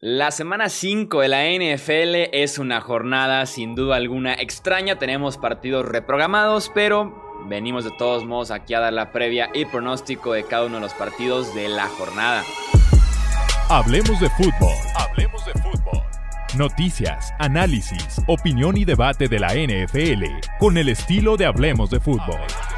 [0.00, 4.96] La semana 5 de la NFL es una jornada sin duda alguna extraña.
[4.96, 10.34] Tenemos partidos reprogramados, pero venimos de todos modos aquí a dar la previa y pronóstico
[10.34, 12.44] de cada uno de los partidos de la jornada.
[13.68, 14.76] Hablemos de fútbol.
[14.94, 16.00] Hablemos de fútbol.
[16.56, 20.26] Noticias, análisis, opinión y debate de la NFL
[20.60, 22.38] con el estilo de Hablemos de fútbol.
[22.46, 22.77] ¿Qué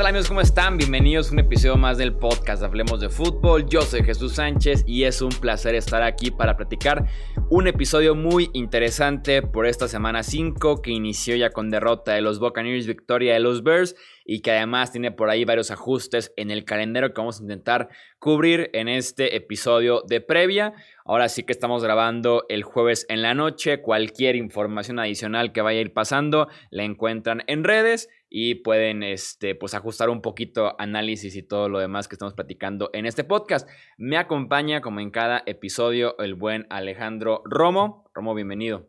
[0.00, 0.28] tal amigos?
[0.28, 0.78] ¿Cómo están?
[0.78, 3.66] Bienvenidos a un episodio más del podcast Hablemos de Fútbol.
[3.66, 7.04] Yo soy Jesús Sánchez y es un placer estar aquí para platicar
[7.50, 12.38] un episodio muy interesante por esta semana 5 que inició ya con derrota de los
[12.38, 16.64] Buccaneers, victoria de los Bears y que además tiene por ahí varios ajustes en el
[16.64, 20.72] calendario que vamos a intentar cubrir en este episodio de previa.
[21.04, 23.82] Ahora sí que estamos grabando el jueves en la noche.
[23.82, 29.56] Cualquier información adicional que vaya a ir pasando la encuentran en redes y pueden este,
[29.56, 33.68] pues ajustar un poquito análisis y todo lo demás que estamos platicando en este podcast.
[33.98, 38.08] Me acompaña como en cada episodio el buen Alejandro Romo.
[38.14, 38.88] Romo, bienvenido.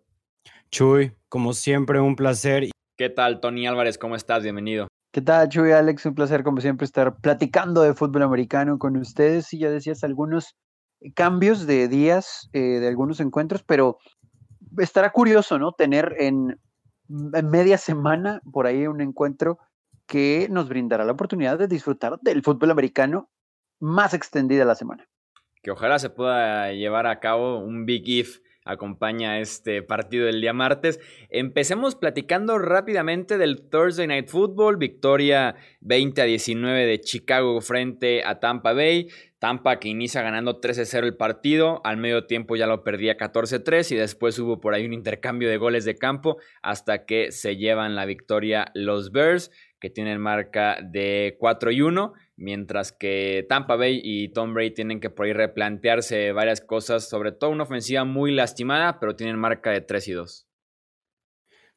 [0.70, 2.70] Chuy, como siempre, un placer.
[2.96, 3.98] ¿Qué tal, Tony Álvarez?
[3.98, 4.44] ¿Cómo estás?
[4.44, 4.88] Bienvenido.
[5.12, 6.06] ¿Qué tal, Chuy, Alex?
[6.06, 9.52] Un placer, como siempre, estar platicando de fútbol americano con ustedes.
[9.54, 10.56] Y ya decías algunos
[11.16, 13.98] cambios de días eh, de algunos encuentros, pero
[14.78, 15.74] estará curioso, ¿no?
[15.74, 16.58] Tener en en
[17.44, 19.60] media semana por ahí un encuentro
[20.08, 23.30] que nos brindará la oportunidad de disfrutar del fútbol americano
[23.80, 25.08] más extendida la semana.
[25.62, 30.54] Que ojalá se pueda llevar a cabo un Big If acompaña este partido del día
[30.54, 31.00] martes.
[31.30, 38.40] Empecemos platicando rápidamente del Thursday Night Football, victoria 20 a 19 de Chicago frente a
[38.40, 39.08] Tampa Bay.
[39.42, 43.96] Tampa que inicia ganando 13-0 el partido, al medio tiempo ya lo perdía 14-3 y
[43.96, 48.06] después hubo por ahí un intercambio de goles de campo hasta que se llevan la
[48.06, 54.30] victoria los Bears que tienen marca de 4 y 1, mientras que Tampa Bay y
[54.30, 59.00] Tom Brady tienen que por ahí replantearse varias cosas, sobre todo una ofensiva muy lastimada,
[59.00, 60.51] pero tienen marca de 3 y 2.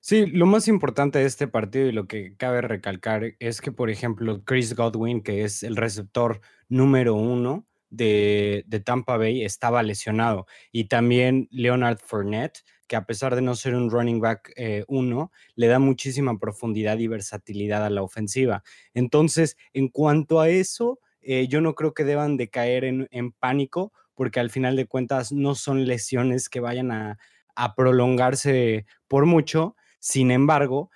[0.07, 3.89] Sí, lo más importante de este partido y lo que cabe recalcar es que, por
[3.89, 10.47] ejemplo, Chris Godwin, que es el receptor número uno de, de Tampa Bay, estaba lesionado.
[10.73, 15.33] Y también Leonard Fournette, que a pesar de no ser un running back eh, uno,
[15.55, 18.63] le da muchísima profundidad y versatilidad a la ofensiva.
[18.93, 23.95] Entonces, en cuanto a eso, eh, yo no creo que deban de caer en, pánico,
[24.15, 27.17] porque al final de cuentas no son lesiones que vayan a,
[27.57, 29.77] a prolongarse por mucho.
[30.05, 30.91] Sin embargo,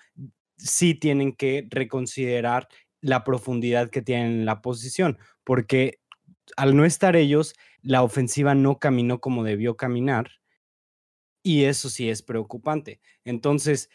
[0.58, 2.68] sí tienen que reconsiderar
[3.00, 6.00] la profundidad que tienen en la posición, porque
[6.58, 10.30] al no estar ellos, la ofensiva no caminó como debió caminar
[11.42, 13.00] y eso sí es preocupante.
[13.24, 13.88] Entonces,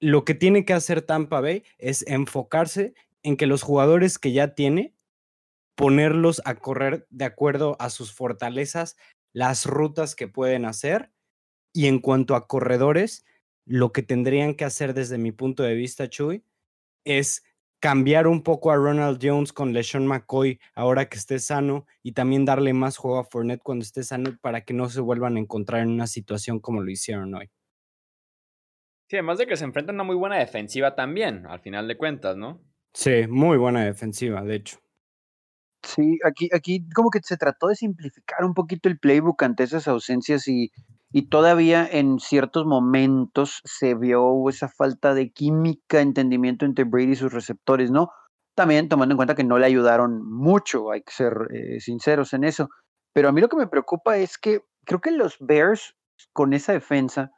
[0.00, 4.56] lo que tiene que hacer Tampa Bay es enfocarse en que los jugadores que ya
[4.56, 4.96] tiene,
[5.76, 8.96] ponerlos a correr de acuerdo a sus fortalezas,
[9.32, 11.12] las rutas que pueden hacer.
[11.72, 13.24] Y en cuanto a corredores,
[13.64, 16.44] lo que tendrían que hacer desde mi punto de vista, Chuy,
[17.04, 17.42] es
[17.80, 22.44] cambiar un poco a Ronald Jones con LeSean McCoy ahora que esté sano y también
[22.44, 25.82] darle más juego a Fournette cuando esté sano para que no se vuelvan a encontrar
[25.82, 27.50] en una situación como lo hicieron hoy.
[29.08, 31.98] Sí, además de que se enfrentan a una muy buena defensiva también, al final de
[31.98, 32.62] cuentas, ¿no?
[32.94, 34.81] Sí, muy buena defensiva, de hecho.
[35.82, 39.88] Sí, aquí, aquí como que se trató de simplificar un poquito el playbook ante esas
[39.88, 40.70] ausencias y
[41.12, 47.16] y todavía en ciertos momentos se vio esa falta de química, entendimiento entre Brady y
[47.16, 48.10] sus receptores, ¿no?
[48.54, 52.44] También tomando en cuenta que no le ayudaron mucho, hay que ser eh, sinceros en
[52.44, 52.68] eso.
[53.12, 55.94] Pero a mí lo que me preocupa es que creo que los Bears
[56.32, 57.30] con esa defensa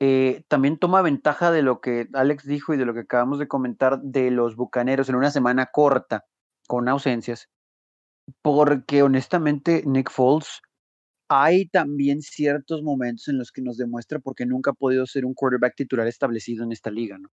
[0.00, 3.46] eh, también toma ventaja de lo que Alex dijo y de lo que acabamos de
[3.46, 6.24] comentar de los Bucaneros en una semana corta,
[6.66, 7.48] con ausencias,
[8.42, 10.60] porque honestamente Nick Foles
[11.28, 15.34] hay también ciertos momentos en los que nos demuestra porque nunca ha podido ser un
[15.34, 17.28] quarterback titular establecido en esta liga, ¿no?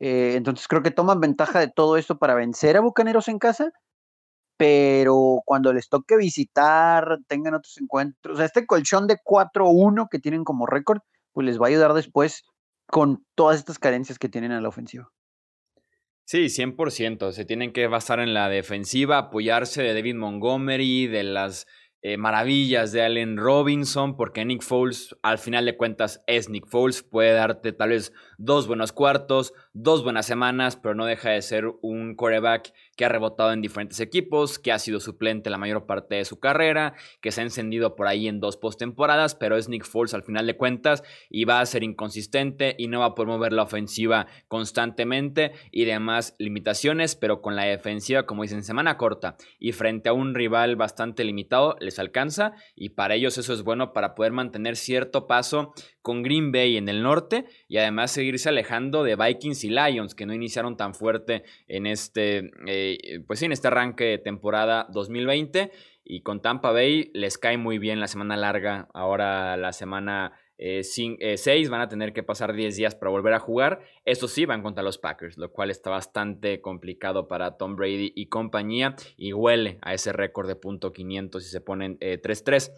[0.00, 3.72] Eh, entonces creo que toman ventaja de todo esto para vencer a Bucaneros en casa,
[4.58, 10.18] pero cuando les toque visitar, tengan otros encuentros, o sea, este colchón de 4-1 que
[10.18, 11.00] tienen como récord,
[11.32, 12.44] pues les va a ayudar después
[12.86, 15.10] con todas estas carencias que tienen a la ofensiva.
[16.30, 17.32] Sí, 100%.
[17.32, 21.66] Se tienen que basar en la defensiva, apoyarse de David Montgomery, de las
[22.00, 27.02] eh, maravillas de Allen Robinson, porque Nick Foles, al final de cuentas, es Nick Foles.
[27.02, 31.66] Puede darte tal vez dos buenos cuartos, dos buenas semanas, pero no deja de ser
[31.82, 36.16] un quarterback que ha rebotado en diferentes equipos, que ha sido suplente la mayor parte
[36.16, 39.84] de su carrera, que se ha encendido por ahí en dos postemporadas, pero es Nick
[39.84, 43.28] Foles al final de cuentas y va a ser inconsistente y no va a poder
[43.28, 49.36] mover la ofensiva constantemente y demás limitaciones, pero con la defensiva, como dicen, semana corta
[49.58, 53.92] y frente a un rival bastante limitado, les alcanza y para ellos eso es bueno
[53.92, 59.02] para poder mantener cierto paso con Green Bay en el norte y además seguirse alejando
[59.02, 63.68] de Vikings y Lions que no iniciaron tan fuerte en este, eh, pues en este
[63.68, 65.72] arranque de temporada 2020
[66.04, 70.98] y con Tampa Bay les cae muy bien la semana larga, ahora la semana 6
[70.98, 73.80] eh, eh, van a tener que pasar 10 días para volver a jugar.
[74.04, 78.26] Eso sí, van contra los Packers, lo cual está bastante complicado para Tom Brady y
[78.26, 82.68] compañía y huele a ese récord de punto 500 si se ponen 3-3.
[82.68, 82.72] Eh,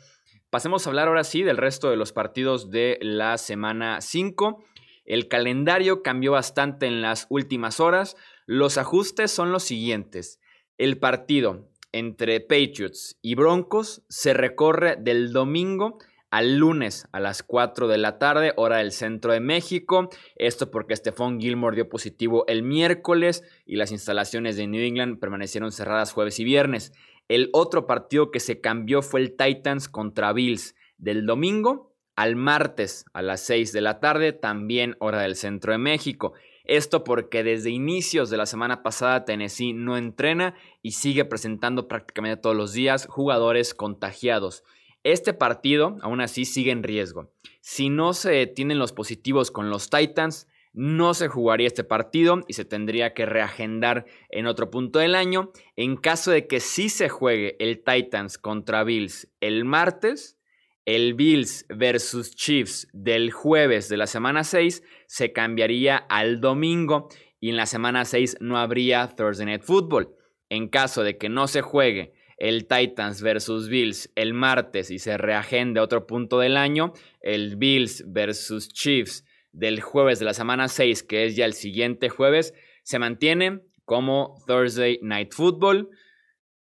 [0.50, 4.64] Pasemos a hablar ahora sí del resto de los partidos de la semana 5.
[5.04, 8.16] El calendario cambió bastante en las últimas horas.
[8.46, 10.40] Los ajustes son los siguientes.
[10.76, 15.98] El partido entre Patriots y Broncos se recorre del domingo
[16.30, 20.08] al lunes a las 4 de la tarde, hora del centro de México.
[20.36, 25.72] Esto porque Stephon Gilmore dio positivo el miércoles y las instalaciones de New England permanecieron
[25.72, 26.92] cerradas jueves y viernes.
[27.28, 33.04] El otro partido que se cambió fue el Titans contra Bills del domingo al martes
[33.12, 36.34] a las 6 de la tarde, también hora del centro de México.
[36.64, 42.40] Esto porque desde inicios de la semana pasada Tennessee no entrena y sigue presentando prácticamente
[42.40, 44.62] todos los días jugadores contagiados.
[45.02, 47.32] Este partido, aún así, sigue en riesgo.
[47.60, 52.52] Si no se detienen los positivos con los Titans, no se jugaría este partido y
[52.52, 55.52] se tendría que reagendar en otro punto del año.
[55.76, 60.38] En caso de que sí se juegue el Titans contra Bills el martes,
[60.84, 67.08] el Bills versus Chiefs del jueves de la semana 6 se cambiaría al domingo
[67.40, 70.14] y en la semana 6 no habría Thursday Night Football.
[70.48, 75.16] En caso de que no se juegue el Titans versus Bills el martes y se
[75.16, 81.02] reagende otro punto del año, el Bills versus Chiefs del jueves de la semana 6,
[81.02, 85.90] que es ya el siguiente jueves, se mantiene como Thursday Night Football.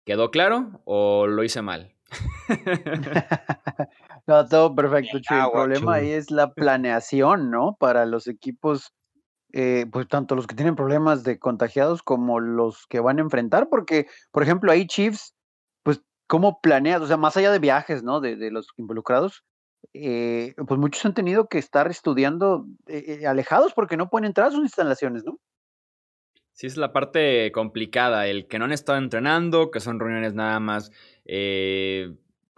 [0.07, 1.95] ¿Quedó claro o lo hice mal?
[4.27, 7.77] no, todo perfecto, El problema ahí es la planeación, ¿no?
[7.79, 8.95] Para los equipos,
[9.53, 13.69] eh, pues tanto los que tienen problemas de contagiados como los que van a enfrentar,
[13.69, 15.35] porque, por ejemplo, ahí Chiefs
[16.31, 17.03] ¿Cómo planeas?
[17.03, 18.21] O sea, más allá de viajes, ¿no?
[18.21, 19.43] De, los involucrados,
[19.95, 24.47] eh, pues muchos han tenido que estar estudiando eh, eh, alejados porque no pueden entrar
[24.47, 25.41] a sus instalaciones, ¿no?
[26.53, 30.61] Sí, es la parte complicada, el que no han estado entrenando, que son reuniones nada
[30.61, 30.93] más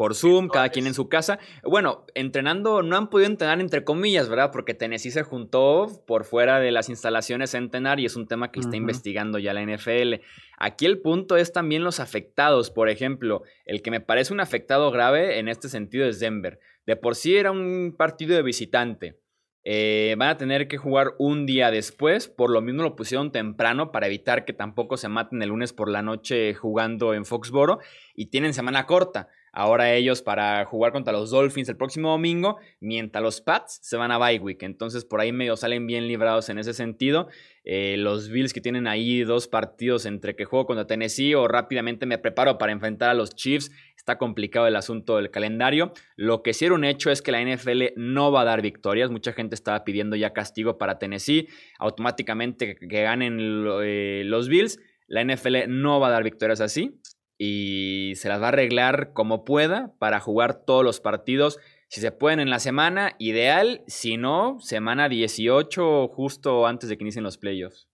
[0.03, 1.39] por Zoom, cada quien en su casa.
[1.63, 4.51] Bueno, entrenando, no han podido entrenar entre comillas, ¿verdad?
[4.51, 8.51] Porque Tennessee se juntó por fuera de las instalaciones a entrenar y es un tema
[8.51, 10.15] que está investigando ya la NFL.
[10.59, 12.73] Aquí el punto es también los afectados.
[12.73, 16.59] Por ejemplo, el que me parece un afectado grave en este sentido es Denver.
[16.85, 19.21] De por sí era un partido de visitante.
[19.63, 23.93] Eh, van a tener que jugar un día después, por lo mismo lo pusieron temprano
[23.93, 27.79] para evitar que tampoco se maten el lunes por la noche jugando en Foxboro
[28.17, 29.29] y tienen semana corta.
[29.55, 34.11] Ahora ellos para jugar contra los Dolphins el próximo domingo, mientras los Pats se van
[34.11, 34.63] a bye week.
[34.63, 37.29] Entonces por ahí medio salen bien librados en ese sentido.
[37.65, 42.07] Eh, los Bills que tienen ahí dos partidos entre que juego contra Tennessee o rápidamente
[42.07, 43.71] me preparo para enfrentar a los Chiefs.
[43.95, 45.93] Está complicado el asunto del calendario.
[46.17, 49.11] Lo que sí era un hecho es que la NFL no va a dar victorias.
[49.11, 51.47] Mucha gente estaba pidiendo ya castigo para Tennessee.
[51.79, 53.39] Automáticamente que ganen
[53.83, 54.81] eh, los Bills.
[55.09, 56.99] La NFL no va a dar victorias así
[57.45, 61.59] y se las va a arreglar como pueda para jugar todos los partidos.
[61.89, 63.83] Si se pueden en la semana, ideal.
[63.89, 67.89] Si no, semana 18, justo antes de que inicien los playoffs.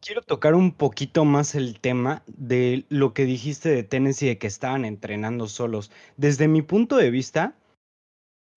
[0.00, 4.48] Quiero tocar un poquito más el tema de lo que dijiste de Tennessee, de que
[4.48, 5.92] estaban entrenando solos.
[6.16, 7.56] Desde mi punto de vista,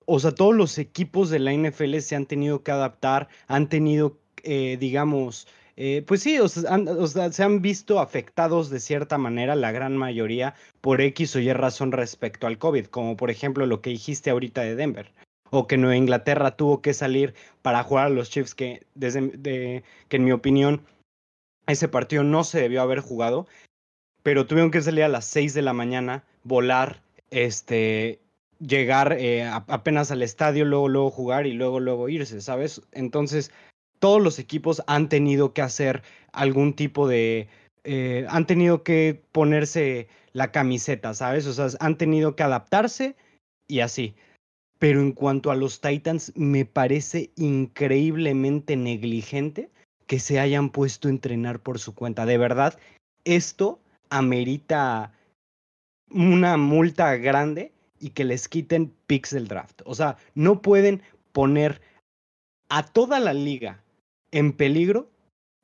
[0.07, 4.17] o sea, todos los equipos de la NFL se han tenido que adaptar, han tenido,
[4.41, 5.47] eh, digamos,
[5.79, 10.55] eh, pues sí, o sea, se han visto afectados de cierta manera, la gran mayoría,
[10.81, 14.61] por X o Y razón respecto al COVID, como por ejemplo lo que dijiste ahorita
[14.61, 15.13] de Denver,
[15.51, 20.17] o que Nueva Inglaterra tuvo que salir para jugar a los Chiefs, que, desde, que
[20.17, 20.81] en mi opinión
[21.67, 23.45] ese partido no se debió haber jugado,
[24.23, 28.19] pero tuvieron que salir a las 6 de la mañana, volar, este,
[28.59, 32.81] llegar eh, apenas al estadio, luego, luego jugar y luego, luego irse, ¿sabes?
[32.93, 33.51] Entonces,
[33.99, 37.47] todos los equipos han tenido que hacer algún tipo de...
[37.83, 41.47] Eh, han tenido que ponerse la camiseta, ¿sabes?
[41.47, 43.15] O sea, han tenido que adaptarse
[43.67, 44.15] y así.
[44.79, 49.69] Pero en cuanto a los Titans, me parece increíblemente negligente
[50.05, 52.25] que se hayan puesto a entrenar por su cuenta.
[52.25, 52.77] De verdad,
[53.25, 55.13] esto amerita
[56.09, 59.81] una multa grande y que les quiten picks del draft.
[59.85, 61.01] O sea, no pueden
[61.31, 61.81] poner
[62.69, 63.83] a toda la liga
[64.31, 65.09] en peligro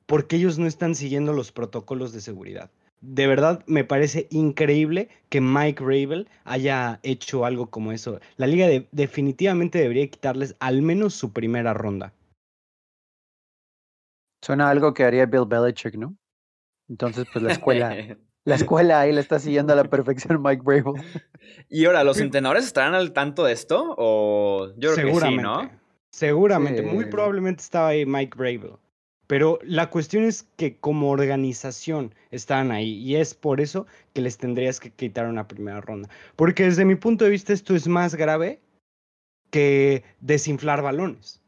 [0.06, 2.70] porque ellos no están siguiendo los protocolos de seguridad.
[3.00, 8.20] De verdad me parece increíble que Mike Rabel haya hecho algo como eso.
[8.36, 12.12] La liga definitivamente debería quitarles al menos su primera ronda.
[14.42, 16.16] Suena algo que haría Bill Belichick, ¿no?
[16.88, 17.96] Entonces, pues la escuela,
[18.44, 21.02] la escuela ahí la está siguiendo a la perfección Mike Brable.
[21.68, 23.94] Y ahora, ¿los entrenadores estarán al tanto de esto?
[23.98, 25.70] O yo creo que sí, ¿no?
[26.14, 28.76] Seguramente, muy probablemente estaba ahí Mike Brable.
[29.26, 34.38] Pero la cuestión es que como organización están ahí y es por eso que les
[34.38, 36.08] tendrías que quitar una primera ronda.
[36.36, 38.60] Porque desde mi punto de vista esto es más grave
[39.50, 41.42] que desinflar balones.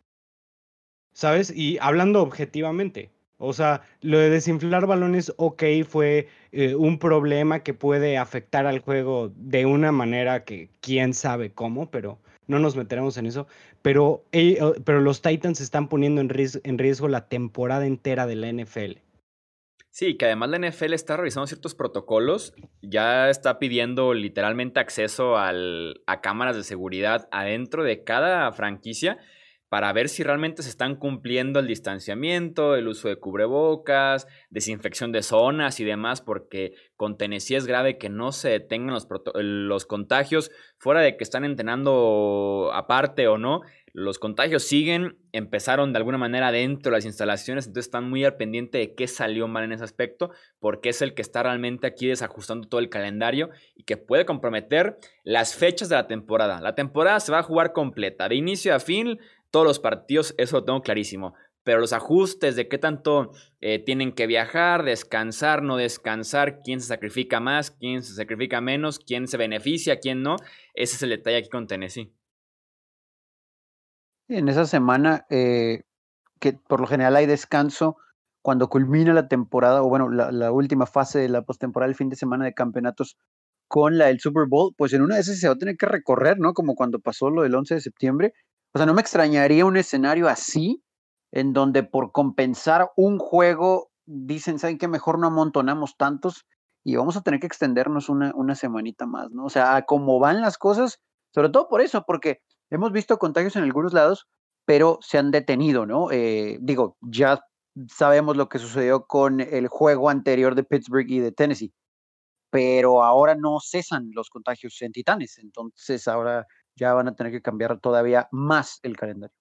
[1.12, 1.52] ¿Sabes?
[1.54, 7.73] Y hablando objetivamente, o sea, lo de desinflar balones, ok, fue eh, un problema que
[7.73, 13.16] puede afectar al juego de una manera que quién sabe cómo, pero no nos meteremos
[13.16, 13.46] en eso.
[13.82, 18.36] Pero, eh, pero los Titans están poniendo en riesgo, en riesgo la temporada entera de
[18.36, 19.00] la NFL.
[19.96, 26.20] Sí, que además la NFL está revisando ciertos protocolos, ya está pidiendo literalmente acceso a
[26.20, 29.16] cámaras de seguridad adentro de cada franquicia
[29.68, 35.23] para ver si realmente se están cumpliendo el distanciamiento, el uso de cubrebocas, desinfección de
[35.23, 40.50] zonas y demás, porque con Tennessee es grave que no se detengan los, los contagios,
[40.78, 43.62] fuera de que están entrenando aparte o no,
[43.96, 48.37] los contagios siguen, empezaron de alguna manera dentro de las instalaciones, entonces están muy al
[48.37, 52.06] pendiente de qué salió mal en ese aspecto, porque es el que está realmente aquí
[52.06, 56.61] desajustando todo el calendario y que puede comprometer las fechas de la temporada.
[56.61, 59.18] La temporada se va a jugar completa, de inicio a fin,
[59.56, 61.32] todos los partidos, eso lo tengo clarísimo.
[61.64, 63.32] Pero los ajustes de qué tanto
[63.62, 68.98] eh, tienen que viajar, descansar, no descansar, quién se sacrifica más, quién se sacrifica menos,
[68.98, 70.36] quién se beneficia, quién no,
[70.75, 72.12] ese es el detalle aquí con Tennessee.
[74.28, 75.84] En esa semana, eh,
[76.38, 77.96] que por lo general hay descanso,
[78.42, 82.16] cuando culmina la temporada, o bueno, la, última fase de la postemporada, el fin de
[82.16, 83.16] semana de campeonatos
[83.68, 85.86] con la del Super Bowl, pues en una de esas se va a tener que
[85.86, 86.52] recorrer, ¿no?
[86.52, 88.34] Como cuando pasó lo del 11 de septiembre,
[88.75, 90.82] o sea, no me extrañaría un escenario así,
[91.32, 94.88] en donde por compensar un juego dicen, ¿saben qué?
[94.88, 96.46] Mejor no amontonamos tantos
[96.85, 99.46] y vamos a tener que extendernos una, una semanita más, ¿no?
[99.46, 101.00] O sea, como van las cosas,
[101.35, 104.28] sobre todo por eso, porque hemos visto contagios en algunos lados,
[104.64, 106.11] pero se han detenido, ¿no?
[106.12, 107.40] Eh, digo, ya
[107.88, 111.73] sabemos lo que sucedió con el juego anterior de Pittsburgh y de Tennessee,
[112.50, 116.46] pero ahora no cesan los contagios en Titanes, entonces ahora
[116.76, 119.35] ya van a tener que cambiar todavía más el calendario.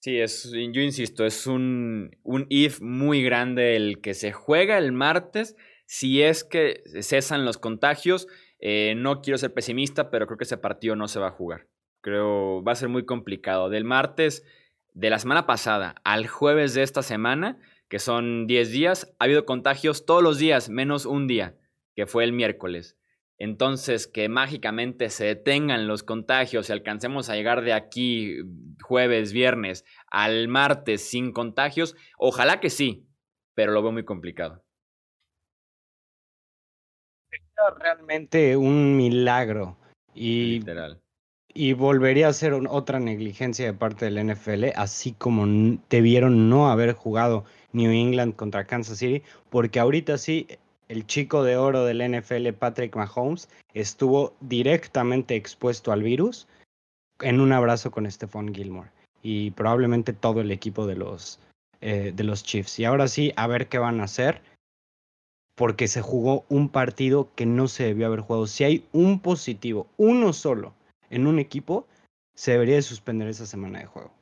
[0.00, 4.92] Sí, es, yo insisto, es un, un if muy grande el que se juega el
[4.92, 5.56] martes.
[5.86, 10.58] Si es que cesan los contagios, eh, no quiero ser pesimista, pero creo que ese
[10.58, 11.68] partido no se va a jugar.
[12.02, 13.70] Creo va a ser muy complicado.
[13.70, 14.44] Del martes
[14.92, 17.58] de la semana pasada al jueves de esta semana,
[17.88, 21.56] que son 10 días, ha habido contagios todos los días, menos un día,
[21.94, 22.98] que fue el miércoles.
[23.38, 28.36] Entonces, que mágicamente se detengan los contagios y alcancemos a llegar de aquí
[28.82, 33.08] jueves, viernes al martes sin contagios, ojalá que sí,
[33.54, 34.62] pero lo veo muy complicado.
[37.28, 39.78] Sería realmente un milagro
[40.14, 41.02] y, Literal.
[41.52, 45.44] y volvería a ser otra negligencia de parte del NFL, así como
[45.90, 50.46] debieron no haber jugado New England contra Kansas City, porque ahorita sí
[50.88, 56.46] el chico de oro del NFL, Patrick Mahomes, estuvo directamente expuesto al virus
[57.20, 58.90] en un abrazo con Stephon Gilmore
[59.22, 61.40] y probablemente todo el equipo de los,
[61.80, 62.78] eh, de los Chiefs.
[62.78, 64.42] Y ahora sí, a ver qué van a hacer,
[65.54, 68.46] porque se jugó un partido que no se debió haber jugado.
[68.46, 70.74] Si hay un positivo, uno solo,
[71.10, 71.86] en un equipo,
[72.34, 74.12] se debería de suspender esa semana de juego.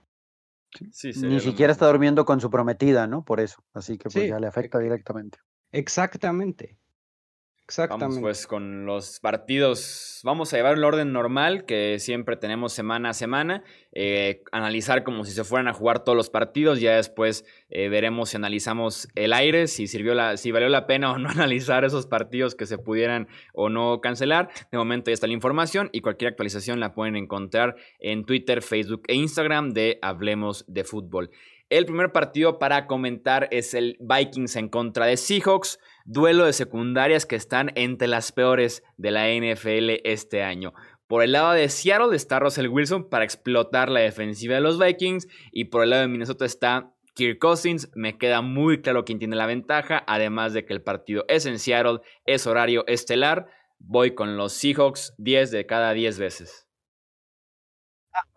[1.17, 3.25] Ni siquiera está durmiendo con su prometida, ¿no?
[3.25, 3.63] Por eso.
[3.75, 5.39] Así que pues ya le afecta directamente.
[5.73, 6.77] Exactamente.
[7.73, 8.05] Exactamente.
[8.05, 10.21] Vamos pues con los partidos.
[10.25, 13.63] Vamos a llevar el orden normal que siempre tenemos semana a semana.
[13.93, 16.81] Eh, analizar como si se fueran a jugar todos los partidos.
[16.81, 21.13] Ya después eh, veremos si analizamos el aire, si sirvió la, si valió la pena
[21.13, 24.51] o no analizar esos partidos que se pudieran o no cancelar.
[24.71, 29.05] De momento ya está la información y cualquier actualización la pueden encontrar en Twitter, Facebook
[29.07, 31.31] e Instagram de Hablemos de Fútbol.
[31.73, 35.79] El primer partido para comentar es el Vikings en contra de Seahawks.
[36.05, 40.75] duelo de secundarias que están entre las peores de la NFL este año.
[41.07, 45.29] Por el lado de Seattle está Russell Wilson para explotar la defensiva de los Vikings
[45.51, 47.91] y por el lado de Minnesota está Kirk Cousins.
[47.95, 51.59] Me queda muy claro quién tiene la ventaja, además de que el partido es en
[51.59, 53.47] Seattle, es horario estelar.
[53.79, 56.69] Voy con los Seahawks 10 de cada 10 veces.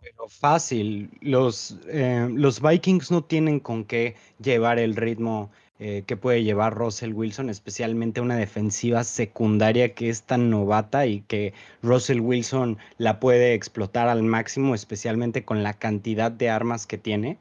[0.01, 1.09] Pero fácil.
[1.21, 6.73] Los, eh, los Vikings no tienen con qué llevar el ritmo eh, que puede llevar
[6.73, 11.53] Russell Wilson, especialmente una defensiva secundaria que es tan novata y que
[11.83, 17.37] Russell Wilson la puede explotar al máximo, especialmente con la cantidad de armas que tiene.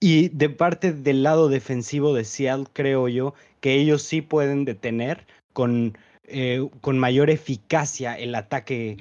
[0.00, 5.24] Y de parte del lado defensivo de Seattle, creo yo que ellos sí pueden detener
[5.52, 8.96] con, eh, con mayor eficacia el ataque,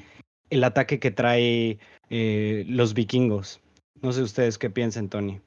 [0.51, 3.61] el ataque que trae eh, los vikingos.
[4.01, 5.41] No sé ustedes qué piensan, Tony.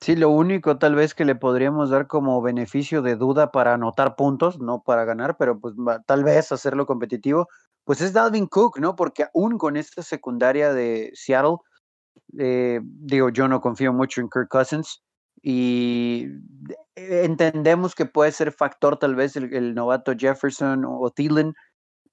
[0.00, 4.16] Sí, lo único tal vez que le podríamos dar como beneficio de duda para anotar
[4.16, 5.74] puntos, no para ganar, pero pues
[6.06, 7.48] tal vez hacerlo competitivo,
[7.84, 8.96] pues es Dalvin Cook, ¿no?
[8.96, 11.58] Porque aún con esta secundaria de Seattle,
[12.36, 15.02] eh, digo, yo no confío mucho en Kirk Cousins
[15.40, 16.26] y
[16.96, 21.54] entendemos que puede ser factor tal vez el, novato Jefferson o, Thielen,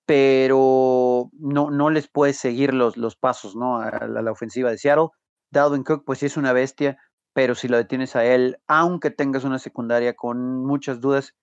[0.10, 3.80] pero no, no les puede seguir los, los pasos, ¿no?
[3.80, 5.10] A la, ofensiva de Seattle.
[5.51, 6.98] Dalvin Cook, pues sí es una bestia
[7.32, 11.36] pero si lo detienes a él, aunque tengas una secundaria con muchas dudas,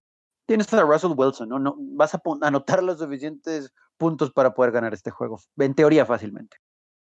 [0.46, 1.60] tienes a Russell Wilson, ¿no?
[1.60, 6.56] no vas a anotar los suficientes puntos para poder ganar este juego, en teoría fácilmente.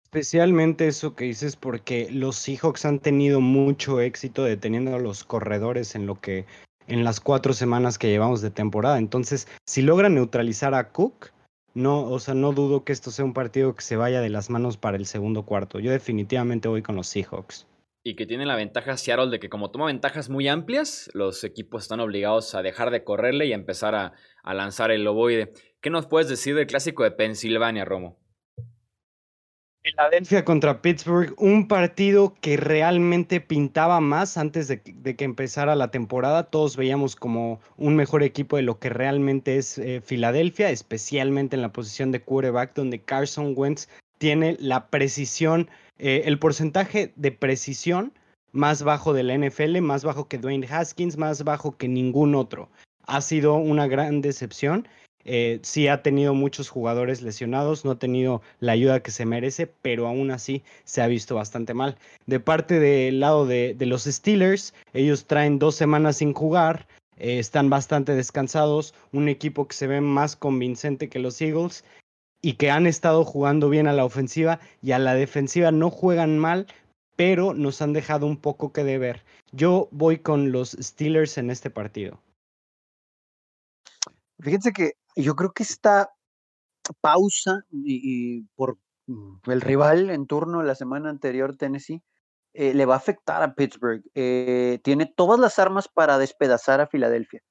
[0.05, 5.95] Especialmente eso que dices porque los Seahawks han tenido mucho éxito deteniendo a los corredores
[5.95, 6.45] en lo que
[6.89, 8.99] en las cuatro semanas que llevamos de temporada.
[8.99, 11.33] Entonces, si logran neutralizar a Cook,
[11.79, 14.51] no, o sea, no dudo que esto sea un partido que se vaya de las
[14.51, 15.79] manos para el segundo cuarto.
[15.79, 17.67] Yo definitivamente voy con los Seahawks
[18.09, 21.83] y que tiene la ventaja Seattle de que como toma ventajas muy amplias, los equipos
[21.83, 25.53] están obligados a dejar de correrle y a empezar a, lanzar el loboide.
[25.83, 28.19] ¿Qué nos puedes decir del clásico de Pensilvania, Romo?
[29.91, 36.45] Filadelfia contra Pittsburgh, un partido que realmente pintaba más antes de, que empezara la temporada.
[36.45, 41.63] Todos veíamos como un mejor equipo de lo que realmente es eh, Filadelfia, especialmente en
[41.63, 48.13] la posición de quarterback, donde Carson Wentz tiene la precisión eh, el porcentaje de precisión
[48.53, 52.71] más bajo de la NFL, más bajo que Dwayne Haskins, más bajo que ningún otro.
[53.07, 54.87] Ha sido una gran decepción.
[55.25, 59.67] Eh, sí ha tenido muchos jugadores lesionados, no ha tenido la ayuda que se merece,
[59.67, 61.99] pero aún así se ha visto bastante mal.
[62.27, 66.87] De parte del lado de, los Steelers, ellos traen dos semanas sin jugar,
[67.19, 71.85] eh, están bastante descansados, un equipo que se ve más convincente que los Eagles
[72.41, 76.39] y que han estado jugando bien a la ofensiva y a la defensiva no juegan
[76.39, 76.69] mal,
[77.17, 79.25] pero nos han dejado un poco que deber.
[79.51, 82.23] Yo voy con los Steelers en este partido.
[84.41, 86.11] Fíjense que yo creo que esta
[87.01, 88.79] pausa y, por
[89.47, 92.03] el rival en turno la semana anterior, Tennessee,
[92.55, 94.03] eh, le va a afectar a Pittsburgh.
[94.15, 97.43] Eh, tiene todas las armas para despedazar a Filadelfia.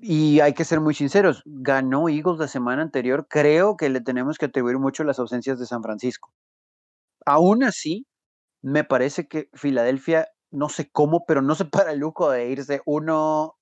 [0.00, 4.38] Y hay que ser muy sinceros, ganó Eagles la semana anterior, creo que le tenemos
[4.38, 6.32] que atribuir mucho las ausencias de San Francisco.
[7.26, 8.06] Aún así,
[8.62, 12.80] me parece que Filadelfia, no sé cómo, pero no se para el lujo de irse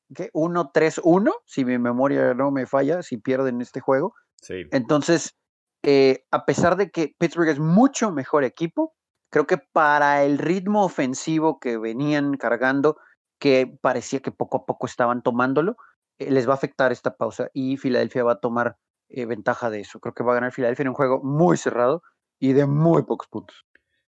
[0.08, 4.14] 1-3-1, si mi memoria no me falla, si pierden este juego.
[4.40, 4.64] Sí.
[4.70, 5.36] Entonces,
[5.82, 8.94] eh, a pesar de que Pittsburgh es mucho mejor equipo,
[9.30, 12.96] creo que para el ritmo ofensivo que venían cargando,
[13.38, 15.76] que parecía que poco a poco estaban tomándolo,
[16.18, 19.80] eh, les va a afectar esta pausa y Filadelfia va a tomar eh, ventaja de
[19.80, 20.00] eso.
[20.00, 22.02] Creo que va a ganar Filadelfia en un juego muy cerrado
[22.38, 23.64] y de muy pocos puntos.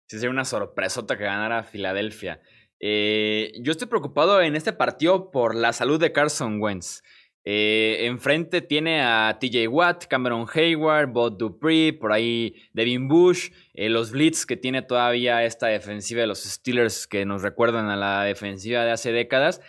[0.08, 2.41] Sí, sería una sorpresota que ganara Filadelfia.
[2.86, 7.02] Eh, yo estoy preocupado en este partido por la salud de Carson Wentz.
[7.46, 14.46] enfrente tiene a TJ Watt, Cameron Hayward, Bob Dupree, por ahí Devin Bush, los Blitz
[14.46, 18.91] que tiene todavía esta defensiva de los Steelers que nos recuerdan a la defensiva de
[18.91, 19.62] hace décadas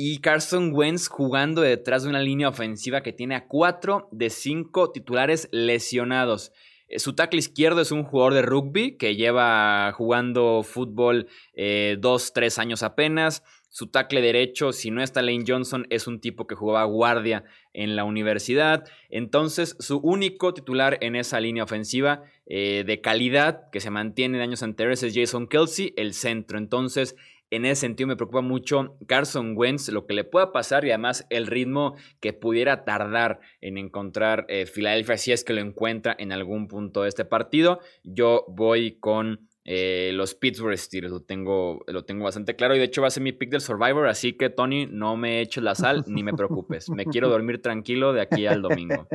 [0.00, 4.92] y Carson Wentz jugando detrás de una línea ofensiva que tiene a cuatro de cinco
[4.92, 6.52] titulares lesionados.
[6.88, 12.32] Eh, su tackle izquierdo es un jugador de rugby que lleva jugando fútbol eh, dos,
[12.32, 13.42] tres años apenas.
[13.70, 17.96] Su tackle derecho, si no está Lane Johnson, es un tipo que jugaba guardia en
[17.96, 18.84] la universidad.
[19.10, 24.44] Entonces, su único titular en esa línea ofensiva eh, de calidad que se mantiene de
[24.44, 26.56] años anteriores es Jason Kelsey, el centro.
[26.56, 27.14] Entonces,
[27.50, 31.26] en ese sentido me preocupa mucho Carson Wentz, lo que le pueda pasar y además
[31.30, 36.32] el ritmo que pudiera tardar en encontrar Filadelfia eh, si es que lo encuentra en
[36.32, 37.80] algún punto de este partido.
[38.04, 42.74] Yo voy con eh, los Pittsburgh Steelers, lo tengo, lo tengo bastante claro.
[42.74, 45.42] Y de hecho va a ser mi pick del Survivor, así que Tony, no me
[45.42, 46.88] eches la sal ni me preocupes.
[46.88, 49.06] Me quiero dormir tranquilo de aquí al domingo.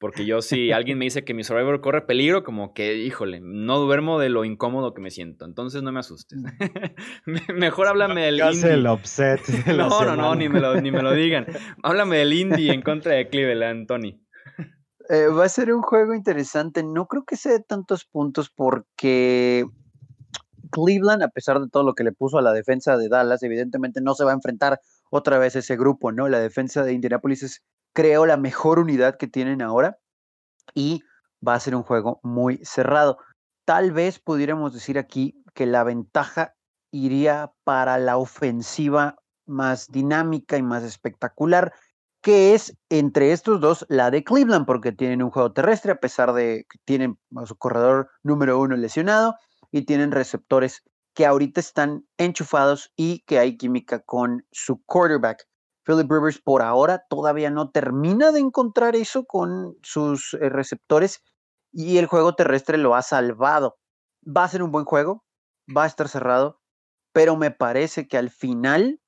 [0.00, 3.78] Porque yo si alguien me dice que mi Survivor corre peligro, como que, híjole, no
[3.78, 5.44] duermo de lo incómodo que me siento.
[5.44, 6.40] Entonces no me asustes.
[7.54, 8.72] Mejor háblame del indie.
[8.72, 11.44] el upset no, no, no, ni me, lo, ni me lo digan.
[11.82, 14.18] háblame del indie en contra de Cleveland, Tony.
[15.10, 16.82] Eh, va a ser un juego interesante.
[16.82, 19.66] No creo que sea de tantos puntos porque
[20.72, 24.00] Cleveland, a pesar de todo lo que le puso a la defensa de Dallas, evidentemente
[24.00, 26.28] no se va a enfrentar otra vez ese grupo, ¿no?
[26.28, 29.98] La defensa de Indianapolis es, creo, la mejor unidad que tienen ahora
[30.74, 31.02] y
[31.46, 33.18] va a ser un juego muy cerrado.
[33.64, 36.54] Tal vez pudiéramos decir aquí que la ventaja
[36.92, 41.72] iría para la ofensiva más dinámica y más espectacular
[42.22, 46.32] que es entre estos dos la de Cleveland, porque tienen un juego terrestre, a pesar
[46.32, 49.36] de que tienen a su corredor número uno lesionado
[49.70, 50.82] y tienen receptores
[51.14, 55.46] que ahorita están enchufados y que hay química con su quarterback.
[55.84, 61.22] Philip Rivers por ahora todavía no termina de encontrar eso con sus eh, receptores
[61.72, 63.78] y el juego terrestre lo ha salvado.
[64.24, 65.24] Va a ser un buen juego,
[65.74, 66.60] va a estar cerrado,
[67.12, 69.00] pero me parece que al final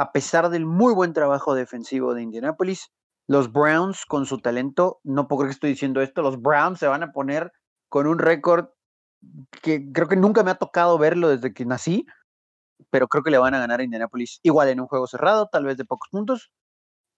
[0.00, 2.90] a pesar del muy buen trabajo defensivo de Indianapolis,
[3.28, 6.86] los Browns con su talento, no puedo creer que estoy diciendo esto, los Browns se
[6.86, 7.52] van a poner
[7.90, 8.70] con un récord
[9.62, 12.06] que creo que nunca me ha tocado verlo desde que nací,
[12.90, 15.64] pero creo que le van a ganar a Indianapolis igual en un juego cerrado, tal
[15.64, 16.50] vez de pocos puntos,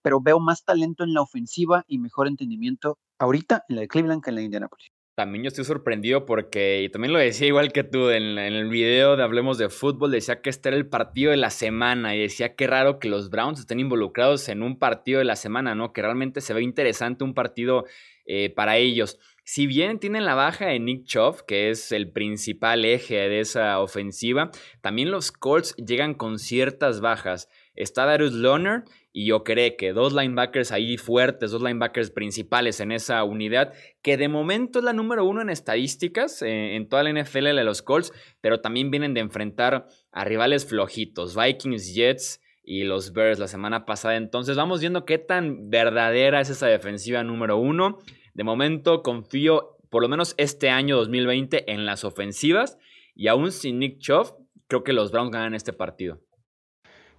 [0.01, 4.23] pero veo más talento en la ofensiva y mejor entendimiento ahorita en la de Cleveland
[4.23, 4.91] que en la de Indianapolis.
[5.15, 9.15] También yo estoy sorprendido porque, y también lo decía igual que tú en, el video
[9.15, 12.55] de Hablemos de Fútbol, decía que este era el partido de la semana y decía
[12.55, 15.93] que raro que los Browns estén involucrados en un partido de la semana, ¿no?
[15.93, 17.85] Que realmente se ve interesante un partido
[18.25, 19.19] eh, para ellos.
[19.45, 23.79] Si bien tienen la baja de Nick Chubb, que es el principal eje de esa
[23.79, 27.49] ofensiva, también los Colts llegan con ciertas bajas.
[27.75, 29.31] Está Darius Lohner y
[29.77, 34.85] que dos linebackers ahí fuertes, dos linebackers principales en esa unidad, que de momento es
[34.85, 38.91] la número uno en estadísticas eh, en toda la NFL de los Colts, pero también
[38.91, 44.15] vienen de enfrentar a rivales flojitos, Vikings, Jets y los Bears la semana pasada.
[44.15, 47.99] Entonces vamos viendo qué tan verdadera es esa defensiva número uno.
[48.33, 52.77] De momento confío, por lo menos este año 2020, en las ofensivas
[53.15, 54.35] y aún sin Nick Chubb,
[54.67, 56.19] creo que los Browns ganan este partido.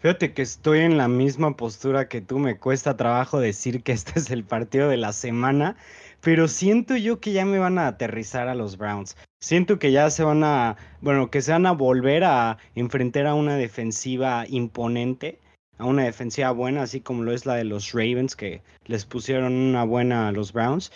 [0.01, 4.19] Fíjate que estoy en la misma postura que tú, me cuesta trabajo decir que este
[4.19, 5.77] es el partido de la semana,
[6.21, 9.17] pero siento yo que ya me van a aterrizar a los Browns.
[9.41, 13.35] Siento que ya se van a, bueno, que se van a volver a enfrentar a
[13.35, 15.41] una defensiva imponente,
[15.79, 19.53] a una defensiva buena, así como lo es la de los Ravens, que les pusieron
[19.53, 20.93] una buena a los Browns.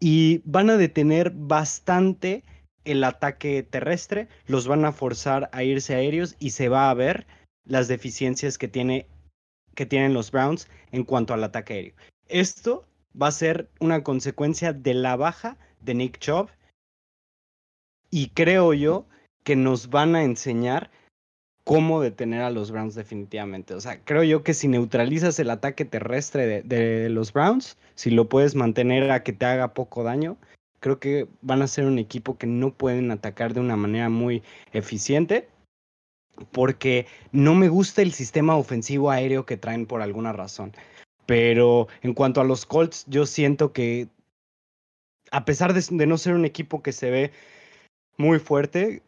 [0.00, 2.42] Y van a detener bastante
[2.84, 7.26] el ataque terrestre, los van a forzar a irse aéreos y se va a ver
[7.64, 9.06] las deficiencias que, tiene,
[9.74, 11.94] que tienen los Browns en cuanto al ataque aéreo.
[12.28, 12.84] Esto
[13.20, 16.48] va a ser una consecuencia de la baja de Nick Chubb
[18.10, 19.06] y creo yo
[19.44, 20.90] que nos van a enseñar
[21.64, 23.74] cómo detener a los Browns definitivamente.
[23.74, 28.28] O sea, creo yo que si neutralizas el ataque terrestre de, los Browns, si lo
[28.28, 30.36] puedes mantener a que te haga poco daño,
[30.80, 34.42] creo que van a ser un equipo que no pueden atacar de una manera muy
[34.72, 35.48] eficiente
[36.50, 40.72] porque no me gusta el sistema ofensivo aéreo que traen por alguna razón.
[41.26, 44.08] Pero en cuanto a los Colts, yo siento que
[45.30, 47.32] a pesar de, no ser un equipo que se ve
[48.16, 49.02] muy fuerte,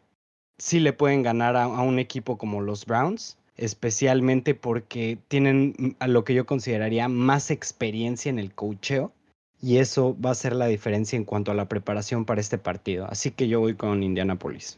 [0.57, 6.23] sí le pueden ganar a, un equipo como los Browns, especialmente porque tienen a lo
[6.23, 9.11] que yo consideraría más experiencia en el cocheo.
[9.61, 13.07] Y eso va a ser la diferencia en cuanto a la preparación para este partido.
[13.09, 14.77] Así que yo voy con Indianapolis.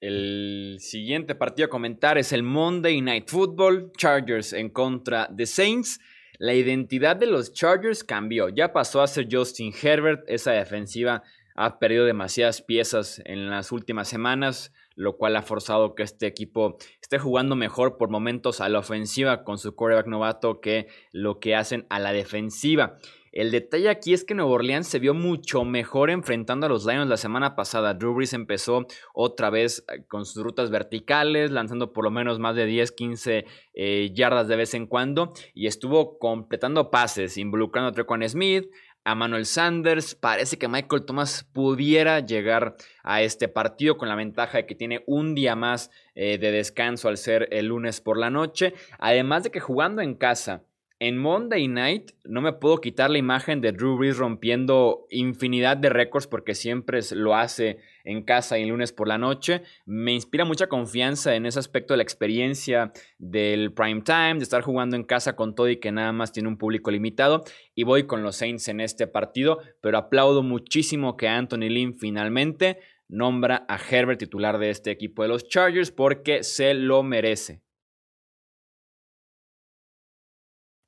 [0.00, 6.00] El siguiente partido a comentar es el Monday Night Football, Chargers en contra de Saints.
[6.38, 11.22] La identidad de los Chargers cambió, ya pasó a ser Justin Herbert, esa defensiva
[11.54, 16.76] ha perdido demasiadas piezas en las últimas semanas, lo cual ha forzado que este equipo
[17.00, 21.54] esté jugando mejor por momentos a la ofensiva con su quarterback novato que lo que
[21.54, 22.96] hacen a la defensiva.
[23.32, 27.08] El detalle aquí es que Nuevo Orleans se vio mucho mejor enfrentando a los Lions
[27.08, 27.94] la semana pasada.
[27.94, 32.54] Drew Brees empezó otra vez eh, con sus rutas verticales, lanzando por lo menos más
[32.56, 37.92] de 10, 15 eh, yardas de vez en cuando y estuvo completando pases, involucrando a
[37.92, 38.66] Trequan Smith,
[39.04, 40.14] a Manuel Sanders.
[40.14, 45.02] Parece que Michael Thomas pudiera llegar a este partido con la ventaja de que tiene
[45.06, 48.74] un día más eh, de descanso al ser el lunes por la noche.
[48.98, 50.62] Además de que jugando en casa
[51.02, 55.88] en Monday Night no me puedo quitar la imagen de Drew Brees rompiendo infinidad de
[55.88, 59.62] récords porque siempre lo hace en casa y el lunes por la noche.
[59.84, 64.62] Me inspira mucha confianza en ese aspecto de la experiencia del prime time, de estar
[64.62, 67.42] jugando en casa con todo y que nada más tiene un público limitado.
[67.74, 72.78] Y voy con los Saints en este partido, pero aplaudo muchísimo que Anthony Lynn finalmente
[73.08, 77.60] nombra a Herbert titular de este equipo de los Chargers porque se lo merece.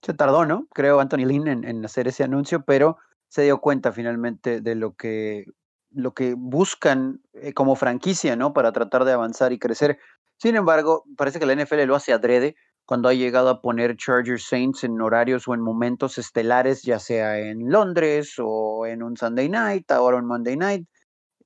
[0.05, 0.67] Se tardó, ¿no?
[0.75, 5.47] Creo Anthony Lynn en, hacer ese anuncio, pero se dio cuenta finalmente de lo que,
[5.91, 8.53] lo que buscan eh, como franquicia, ¿no?
[8.53, 9.99] Para tratar de avanzar y crecer.
[10.37, 14.45] Sin embargo, parece que la NFL lo hace adrede cuando ha llegado a poner Chargers
[14.47, 19.49] Saints en horarios o en momentos estelares, ya sea en Londres o en un Sunday
[19.49, 20.87] night, ahora un Monday night.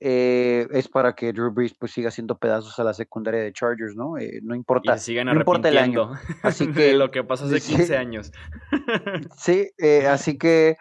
[0.01, 3.97] Eh, es para que Drew Brees pues siga haciendo pedazos a la secundaria de Chargers,
[3.97, 4.17] ¿no?
[4.17, 6.13] Eh, no importa, no importa el año.
[6.43, 8.31] Así que lo que pasó hace 15 años.
[9.37, 10.77] sí, eh, así que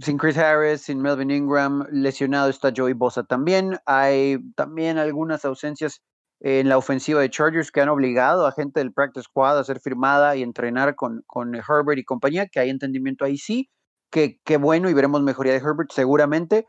[0.00, 3.76] sin Chris Harris, sin Melvin Ingram, lesionado está Joey Bosa también.
[3.84, 6.02] Hay también algunas ausencias
[6.40, 9.80] en la ofensiva de Chargers que han obligado a gente del practice squad a ser
[9.80, 13.70] firmada y entrenar con, con Herbert y compañía, que hay entendimiento ahí sí,
[14.10, 16.66] que, qué bueno y veremos mejoría de Herbert seguramente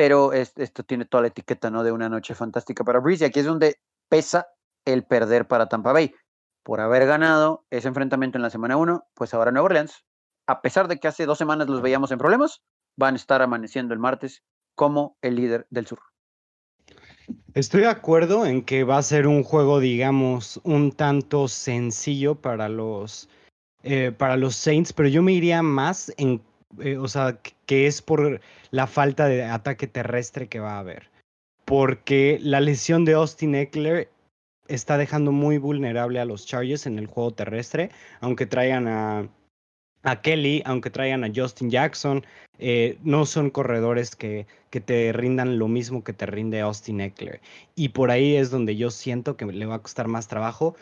[0.00, 1.84] pero esto tiene toda la etiqueta ¿no?
[1.84, 3.22] de una noche fantástica para Breeze.
[3.22, 3.76] Y aquí es donde
[4.08, 4.46] pesa
[4.86, 6.14] el perder para Tampa Bay.
[6.62, 10.06] Por haber ganado ese enfrentamiento en la semana 1, pues ahora Nueva Orleans,
[10.46, 12.62] a pesar de que hace dos semanas los veíamos en problemas,
[12.96, 14.42] van a estar amaneciendo el martes
[14.74, 16.00] como el líder del sur.
[17.52, 22.70] Estoy de acuerdo en que va a ser un juego, digamos, un tanto sencillo para
[22.70, 23.28] los,
[23.82, 26.40] eh, para los Saints, pero yo me iría más en
[26.78, 31.10] eh, o sea, que es por la falta de ataque terrestre que va a haber.
[31.64, 34.10] Porque la lesión de Austin Eckler
[34.68, 39.28] está dejando muy vulnerable a los Chargers en el juego terrestre, aunque traigan a,
[40.02, 42.24] a Kelly, aunque traigan a Justin Jackson,
[42.58, 47.40] eh, no son corredores que, que, te rindan lo mismo que te rinde Austin Eckler.
[47.74, 50.76] Y por ahí es donde yo siento que le va a costar más trabajo,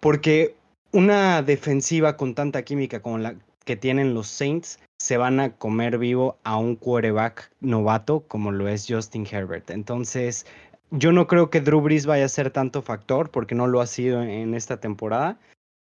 [0.00, 0.56] porque
[0.92, 5.98] una defensiva con tanta química como la que tienen los Saints se van a comer
[5.98, 9.70] vivo a un quarterback novato como lo es Justin Herbert.
[9.70, 10.46] Entonces,
[10.92, 13.88] yo no creo que Drew Brees vaya a ser tanto factor porque no lo ha
[13.88, 15.40] sido en esta temporada,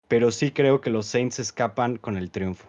[0.08, 2.66] pero sí creo que los Saints escapan con el triunfo.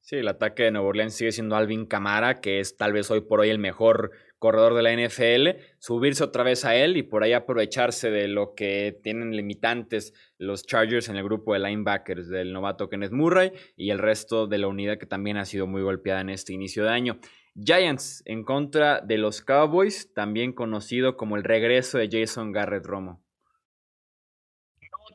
[0.00, 3.20] Sí, el ataque de Nuevo Orleans sigue siendo Alvin Camara, que es tal vez hoy
[3.20, 7.22] por hoy el mejor corredor de la NFL, subirse otra vez a él y por
[7.22, 12.52] ahí aprovecharse de lo que tienen limitantes los Chargers en el grupo de linebackers del
[12.52, 16.20] novato Kenneth Murray y el resto de la unidad que también ha sido muy golpeada
[16.20, 17.18] en este inicio de año.
[17.60, 23.27] Giants en contra de los Cowboys, también conocido como el regreso de Jason Garrett Romo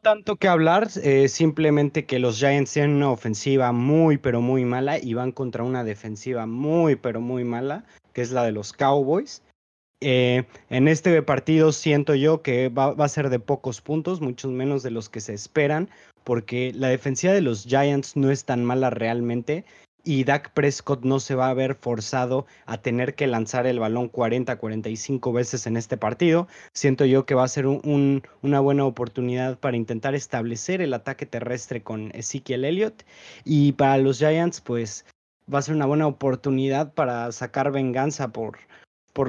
[0.04, 5.00] tanto que hablar, eh, simplemente que los Giants tienen una ofensiva muy pero muy mala
[5.00, 9.42] y van contra una defensiva muy pero muy mala que es la de los Cowboys.
[10.02, 14.84] Eh, en este partido siento yo que va, a ser de pocos puntos, muchos menos
[14.84, 15.89] de los que se esperan,
[16.26, 19.63] porque la defensiva de los Giants no es tan mala realmente
[20.04, 24.10] y Dak Prescott no se va a ver forzado a tener que lanzar el balón
[24.10, 26.48] 40, 45 veces en este partido.
[26.74, 31.82] Siento yo que va a ser una buena oportunidad para intentar establecer el ataque terrestre
[31.84, 33.04] con Ezekiel Elliott.
[33.46, 35.06] Y para los Giants, pues
[35.52, 38.58] va a ser una buena oportunidad para sacar venganza por,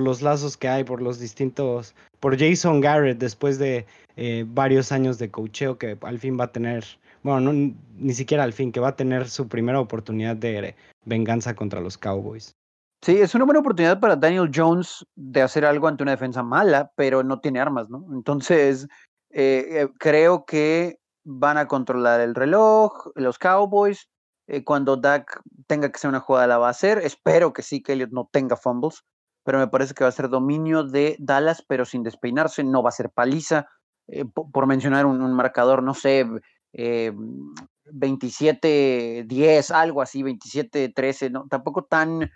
[0.00, 5.18] los lazos que hay, por los distintos, por Jason Garrett después de eh, varios años
[5.18, 6.84] de cocheo que al fin va a tener,
[7.24, 11.54] bueno, no, ni siquiera al fin, que va a tener su primera oportunidad de venganza
[11.54, 12.54] contra los Cowboys.
[13.02, 16.92] Sí, es una buena oportunidad para Daniel Jones de hacer algo ante una defensa mala,
[16.96, 18.06] pero no tiene armas, ¿no?
[18.12, 18.86] Entonces,
[19.30, 24.08] eh, eh, creo que van a controlar el reloj, los Cowboys,
[24.46, 26.98] eh, cuando Dak tenga que hacer una jugada la va a hacer.
[26.98, 29.02] Espero que sí, que Elliot no tenga fumbles,
[29.44, 32.90] pero me parece que va a ser dominio de Dallas, pero sin despeinarse, no va
[32.90, 33.66] a ser paliza.
[34.06, 36.26] Eh, por, mencionar un, marcador, no sé,
[36.74, 41.46] 27-10, eh, algo así, 27-13, ¿no?
[41.48, 42.30] tampoco tan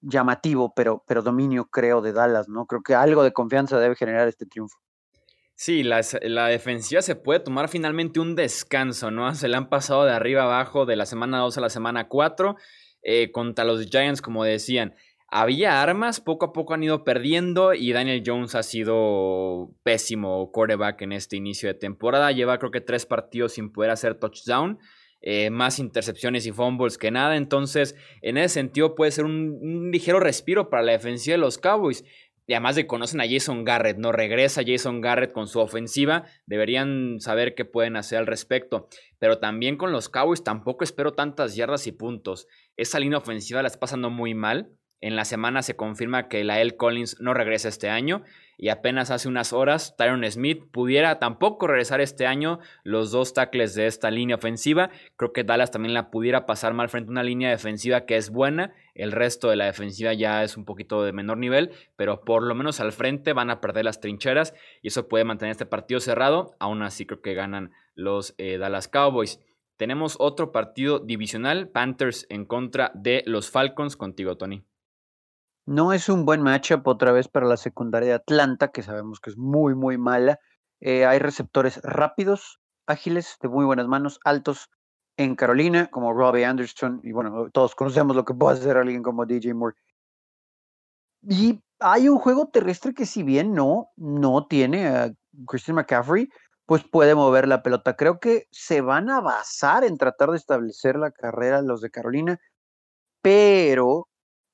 [0.00, 2.66] llamativo, pero, pero dominio creo de Dallas, ¿no?
[2.66, 4.78] Creo que algo de confianza debe generar este triunfo.
[5.60, 9.34] Sí, la, defensiva se puede tomar finalmente un descanso, ¿no?
[9.34, 12.54] Se le han pasado de arriba abajo de la semana 2 a la semana 4
[13.02, 14.94] eh, contra los Giants, como decían.
[15.30, 21.02] Había armas, poco a poco han ido perdiendo y Daniel Jones ha sido pésimo quarterback
[21.02, 22.32] en este inicio de temporada.
[22.32, 24.78] Lleva creo que tres partidos sin poder hacer touchdown.
[25.20, 27.36] Eh, más intercepciones y fumbles que nada.
[27.36, 31.58] Entonces, en ese sentido puede ser un, un ligero respiro para la defensiva de los
[31.58, 32.04] Cowboys.
[32.46, 37.20] y además de conocen a Jason Garrett, no regresa Jason Garrett con su ofensiva, deberían
[37.20, 38.88] saber qué pueden hacer al respecto.
[39.18, 42.46] Pero también con los Cowboys tampoco espero tantas yardas y puntos.
[42.78, 44.77] Esa línea ofensiva la está pasando muy mal.
[45.00, 48.24] En la semana se confirma que Lael Collins no regresa este año
[48.56, 53.76] y apenas hace unas horas Tyron Smith pudiera tampoco regresar este año los dos tackles
[53.76, 54.90] de esta línea ofensiva.
[55.14, 58.30] Creo que Dallas también la pudiera pasar mal frente a una línea defensiva que es
[58.30, 58.74] buena.
[58.94, 62.56] El resto de la defensiva ya es un poquito de menor nivel, pero por lo
[62.56, 66.56] menos al frente van a perder las trincheras y eso puede mantener este partido cerrado.
[66.58, 69.40] Aún así creo que ganan los eh, Dallas Cowboys.
[69.76, 73.96] Tenemos otro partido divisional, Panthers en contra de los Falcons.
[73.96, 74.64] Contigo, Tony.
[75.68, 79.28] No es un buen matchup otra vez para la secundaria de Atlanta, que sabemos que
[79.28, 80.40] es muy, muy mala.
[80.80, 84.70] Eh, hay receptores rápidos, ágiles, de muy buenas manos, altos
[85.18, 89.26] en Carolina, como Robbie Anderson, y bueno, todos conocemos lo que puede hacer alguien como
[89.26, 89.76] DJ Moore.
[91.28, 95.12] Y hay un juego terrestre que si bien no, no tiene a
[95.46, 96.30] Christian McCaffrey,
[96.64, 97.94] pues puede mover la pelota.
[97.94, 102.40] Creo que se van a basar en tratar de establecer la carrera los de Carolina,
[103.20, 104.08] pero,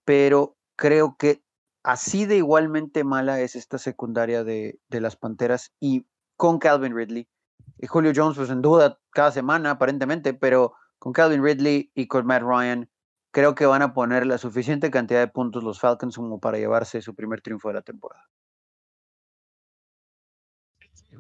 [0.05, 1.43] pero creo que
[1.83, 6.07] así de igualmente mala es esta secundaria de, las Panteras y
[6.37, 7.29] con Calvin Ridley.
[7.79, 12.27] Y Julio Jones, pues en duda cada semana aparentemente, pero con Calvin Ridley y con
[12.27, 12.89] Matt Ryan,
[13.31, 17.03] creo que van a poner la suficiente cantidad de puntos los Falcons como para llevarse
[17.03, 18.25] su primer triunfo de la temporada.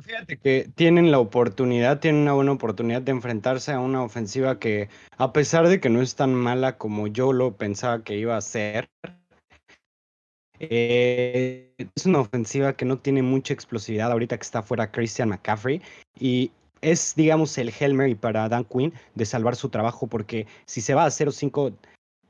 [0.01, 4.88] Fíjate que tienen la oportunidad, tienen una buena oportunidad de enfrentarse a una ofensiva que,
[5.17, 8.40] a pesar de que no es tan mala como yo lo pensaba que iba a
[8.40, 8.90] ser,
[10.61, 15.83] eh, es una ofensiva que no tiene mucha explosividad ahorita que está fuera Christian McCaffrey
[16.19, 20.95] y es, digamos, el Helmer para Dan Quinn de salvar su trabajo porque si se
[20.95, 21.73] va a 0-5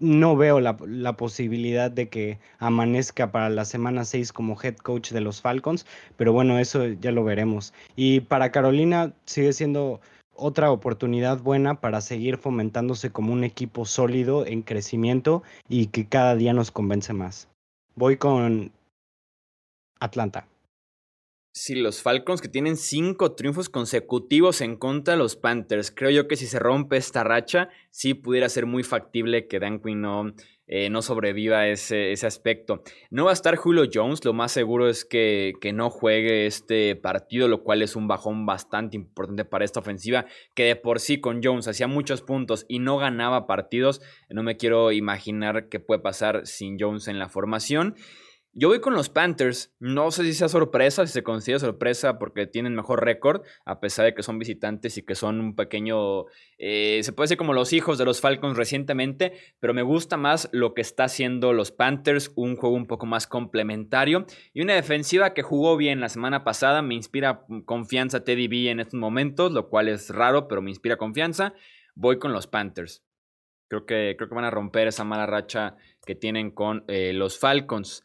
[0.00, 5.12] no veo la, la, posibilidad de que amanezca para la semana 6 como head coach
[5.12, 7.72] de los Falcons, pero bueno, eso ya lo veremos.
[7.94, 10.00] Y para Carolina sigue siendo
[10.34, 16.34] otra oportunidad buena para seguir fomentándose como un equipo sólido en crecimiento y que cada
[16.34, 17.48] día nos convence más.
[17.96, 18.72] Voy con
[20.00, 20.46] Atlanta.
[21.56, 25.92] Sí, los Falcons que tienen cinco triunfos consecutivos en contra de los Panthers.
[25.92, 29.78] Creo yo que si se rompe esta racha, sí pudiera ser muy factible que Dan
[29.78, 30.34] Quinn no,
[30.66, 32.82] eh, no sobreviva ese, ese aspecto.
[33.10, 36.96] No va a estar Julio Jones, lo más seguro es que, que, no juegue este
[36.96, 41.20] partido, lo cual es un bajón bastante importante para esta ofensiva, que de por sí
[41.20, 44.00] con Jones hacía muchos puntos y no ganaba partidos.
[44.28, 47.94] No me quiero imaginar qué puede pasar sin Jones en la formación.
[48.56, 49.74] Yo voy con los Panthers.
[49.80, 54.04] No sé si sea sorpresa, si se considera sorpresa porque tienen mejor récord, a pesar
[54.04, 56.26] de que son visitantes y que son un pequeño.
[56.58, 60.48] Eh, se puede decir como los hijos de los Falcons recientemente, pero me gusta más
[60.52, 65.34] lo que está haciendo los Panthers, un juego un poco más complementario y una defensiva
[65.34, 66.80] que jugó bien la semana pasada.
[66.80, 70.96] Me inspira confianza Teddy B en estos momentos, lo cual es raro, pero me inspira
[70.96, 71.54] confianza.
[71.96, 73.02] Voy con los Panthers.
[73.66, 77.36] Creo que, creo que van a romper esa mala racha que tienen con eh, los
[77.36, 78.04] Falcons.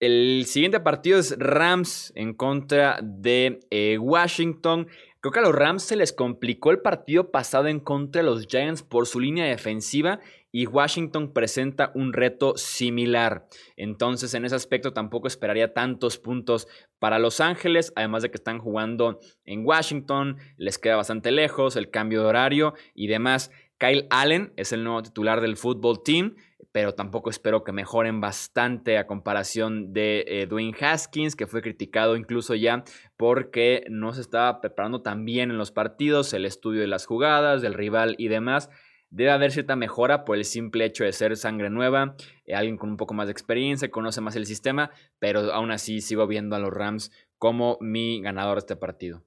[0.00, 4.86] El siguiente partido es Rams en contra de eh, Washington.
[5.20, 8.46] Creo que a los Rams se les complicó el partido pasado en contra de los
[8.46, 10.20] Giants por su línea defensiva
[10.52, 13.48] y Washington presenta un reto similar.
[13.76, 16.68] Entonces, en ese aspecto tampoco esperaría tantos puntos
[17.00, 21.90] para Los Ángeles, además de que están jugando en Washington, les queda bastante lejos el
[21.90, 23.50] cambio de horario y demás.
[23.78, 26.36] Kyle Allen es el nuevo titular del fútbol team
[26.72, 32.16] pero tampoco espero que mejoren bastante a comparación de eh, Dwayne Haskins, que fue criticado
[32.16, 32.84] incluso ya
[33.16, 37.62] porque no se estaba preparando tan bien en los partidos, el estudio de las jugadas,
[37.62, 38.70] del rival y demás.
[39.10, 42.90] Debe haber cierta mejora por el simple hecho de ser sangre nueva, eh, alguien con
[42.90, 46.58] un poco más de experiencia, conoce más el sistema, pero aún así sigo viendo a
[46.58, 49.24] los Rams como mi ganador de este partido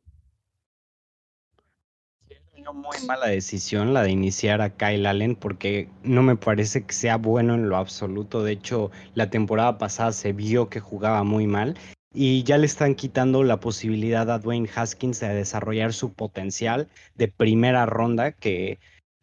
[2.73, 7.17] muy mala decisión la de iniciar a Kyle Allen porque no me parece que sea
[7.17, 8.43] bueno en lo absoluto.
[8.43, 11.77] De hecho, la temporada pasada se vio que jugaba muy mal
[12.13, 17.27] y ya le están quitando la posibilidad a Dwayne Haskins de desarrollar su potencial de
[17.27, 18.79] primera ronda que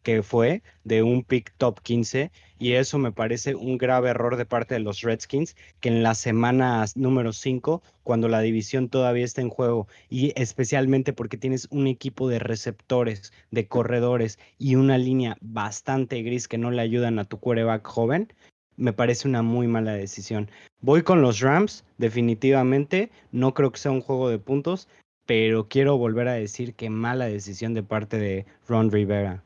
[0.08, 4.46] que fue de un pick top 15 y eso me parece un grave error de
[4.46, 9.42] parte de los Redskins que en la semana número 5 cuando la división todavía está
[9.42, 15.36] en juego y especialmente porque tienes un equipo de receptores, de corredores y una línea
[15.42, 18.32] bastante gris que no le ayudan a tu quarterback joven,
[18.78, 20.50] me parece una muy mala decisión.
[20.80, 24.88] Voy con los Rams, definitivamente, no creo que sea un juego de puntos,
[25.26, 29.44] pero quiero volver a decir que mala decisión de parte de Ron Rivera.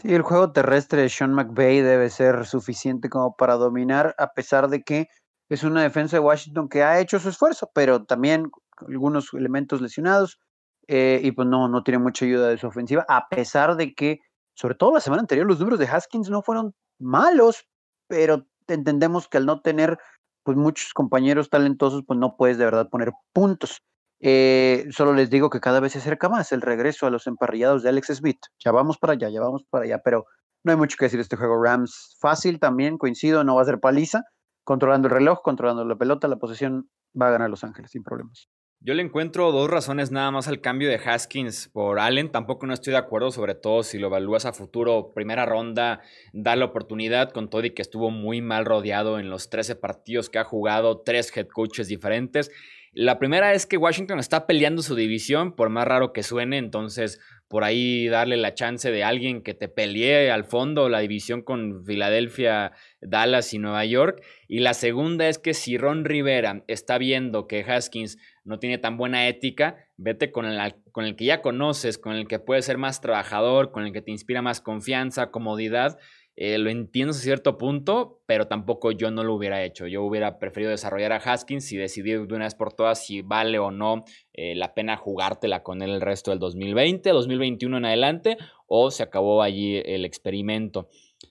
[0.00, 4.68] Sí, el juego terrestre de Sean McVay debe ser suficiente como para dominar, a pesar
[4.68, 5.08] de que
[5.48, 8.50] es una defensa de Washington que ha hecho su esfuerzo, pero también
[8.86, 10.38] algunos elementos lesionados
[10.86, 14.20] eh, y pues no, no tiene mucha ayuda de su ofensiva, a pesar de que,
[14.54, 17.66] sobre todo la semana anterior, los números de Haskins no fueron malos,
[18.06, 19.98] pero entendemos que al no tener
[20.44, 23.82] pues muchos compañeros talentosos, pues no puedes de verdad poner puntos.
[24.20, 27.82] Eh, solo les digo que cada vez se acerca más el regreso a los emparrillados
[27.82, 28.40] de Alex Smith.
[28.58, 30.26] Ya vamos para allá, ya vamos para allá, pero
[30.64, 31.62] no hay mucho que decir de este juego.
[31.62, 34.24] Rams fácil también, coincido, no va a ser paliza,
[34.64, 36.88] controlando el reloj, controlando la pelota, la posesión
[37.20, 38.48] va a ganar Los Ángeles sin problemas.
[38.80, 42.30] Yo le encuentro dos razones nada más al cambio de Haskins por Allen.
[42.30, 45.12] Tampoco no estoy de acuerdo, sobre todo si lo evalúas a futuro.
[45.12, 46.00] Primera ronda,
[46.32, 50.38] da la oportunidad con Toddy que estuvo muy mal rodeado en los 13 partidos que
[50.38, 52.52] ha jugado, tres head coaches diferentes.
[52.92, 57.20] La primera es que Washington está peleando su división, por más raro que suene, entonces
[57.48, 61.84] por ahí darle la chance de alguien que te pelee al fondo la división con
[61.84, 64.22] Filadelfia, Dallas y Nueva York.
[64.48, 68.98] Y la segunda es que si Ron Rivera está viendo que Haskins no tiene tan
[68.98, 72.76] buena ética, vete con el, con el que ya conoces, con el que puede ser
[72.76, 75.98] más trabajador, con el que te inspira más confianza, comodidad
[76.40, 79.88] eh, lo entiendo a cierto punto, pero tampoco yo no lo hubiera hecho.
[79.88, 83.58] Yo hubiera preferido desarrollar a Haskins y decidir de una vez por todas si vale
[83.58, 88.36] o no eh, la pena jugártela con él el resto del 2020, 2021 en adelante,
[88.68, 90.88] o se acabó allí el experimento.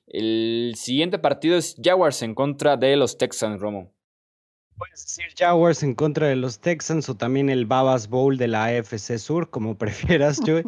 [0.08, 3.97] El siguiente partido es Jaguars en contra de los Texans, Romo.
[4.78, 8.66] Puedes decir Jaguars en contra de los Texans o también el Babas Bowl de la
[8.66, 10.64] AFC Sur, como prefieras, Joey.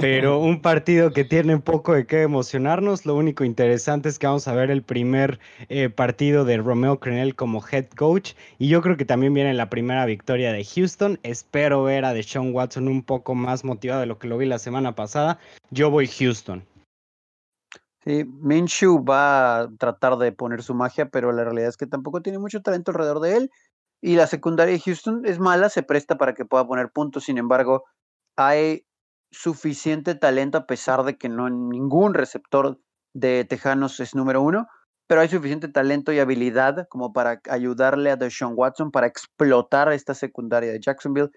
[0.00, 3.06] Pero un partido que tiene poco de qué emocionarnos.
[3.06, 5.38] Lo único interesante es que vamos a ver el primer
[5.68, 8.32] eh, partido de Romeo Crenel como head coach.
[8.58, 11.20] Y yo creo que también viene la primera victoria de Houston.
[11.22, 14.58] Espero ver a Deshaun Watson un poco más motivado de lo que lo vi la
[14.58, 15.38] semana pasada.
[15.70, 16.64] Yo voy Houston.
[18.04, 22.20] Sí, Minshew va a tratar de poner su magia, pero la realidad es que tampoco
[22.20, 23.50] tiene mucho talento alrededor de él.
[24.02, 27.24] Y la secundaria de Houston es mala, se presta para que pueda poner puntos.
[27.24, 27.84] Sin embargo,
[28.36, 28.86] hay
[29.32, 32.78] suficiente talento a pesar de que no ningún receptor
[33.14, 34.66] de Tejanos es número uno,
[35.08, 40.14] pero hay suficiente talento y habilidad como para ayudarle a Deshaun Watson para explotar esta
[40.14, 41.30] secundaria de Jacksonville.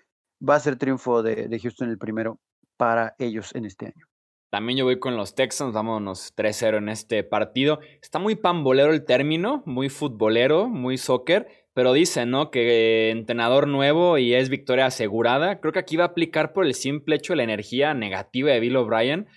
[0.47, 2.39] Va a ser triunfo de, de Houston el primero
[2.78, 4.06] para ellos en este año.
[4.49, 7.79] También yo voy con los Texans, vámonos 3-0 en este partido.
[8.01, 12.49] Está muy pambolero el término, muy futbolero, muy soccer, pero dice, ¿no?
[12.49, 15.59] Que entrenador nuevo y es victoria asegurada.
[15.59, 18.59] Creo que aquí va a aplicar por el simple hecho de la energía negativa de
[18.61, 19.27] Bill O'Brien.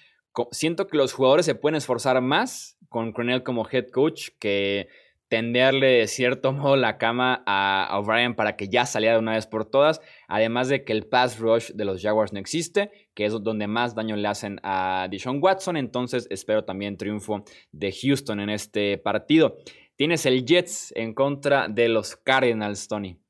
[0.52, 4.88] Siento que los jugadores se pueden esforzar más con Cornell como head coach que
[5.30, 9.46] tenderle de cierto modo la cama a O'Brien para que ya saliera de una vez
[9.46, 12.90] por todas, además de que el pass rush de los Jaguars no existe,
[13.20, 17.92] que es donde más daño le hacen a Deshaun Watson, entonces espero también triunfo de
[17.92, 19.58] Houston en este partido.
[19.94, 23.20] Tienes el Jets en contra de los Cardinals, Tony.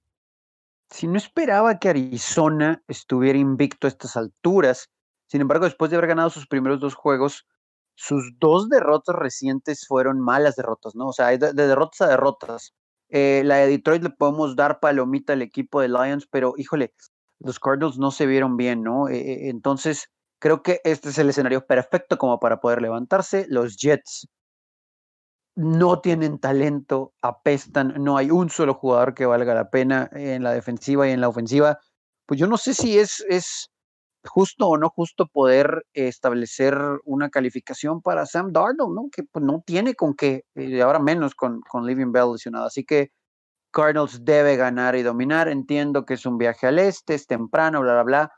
[0.91, 4.91] Si no esperaba que Arizona estuviera invicto a estas alturas,
[5.27, 7.49] sin embargo, después de haber ganado sus primeros dos juegos,
[7.97, 11.09] sus dos derrotas recientes fueron malas derrotas, ¿no?
[11.09, 12.75] O sea, de, derrotas a derrotas.
[13.09, 16.95] Eh, la de Detroit le podemos dar palomita al equipo de Lions, pero híjole,
[17.41, 19.09] los Cardinals no se vieron bien, ¿no?
[19.09, 23.47] Eh, eh, entonces, creo que este es el escenario perfecto como para poder levantarse.
[23.49, 24.29] Los Jets
[25.57, 30.53] no tienen talento, apestan, no hay un solo jugador que valga la pena en la
[30.53, 31.79] defensiva y en la ofensiva.
[32.27, 33.71] Pues yo no sé si es, es
[34.25, 39.09] justo o no justo poder establecer una calificación para Sam Darnold, ¿no?
[39.11, 42.67] Que pues, no tiene con qué, y ahora menos con, con Living Bell lesionado.
[42.67, 43.11] Así que
[43.71, 45.49] Cardinals debe ganar y dominar.
[45.49, 48.33] Entiendo que es un viaje al este, es temprano, bla, bla, bla.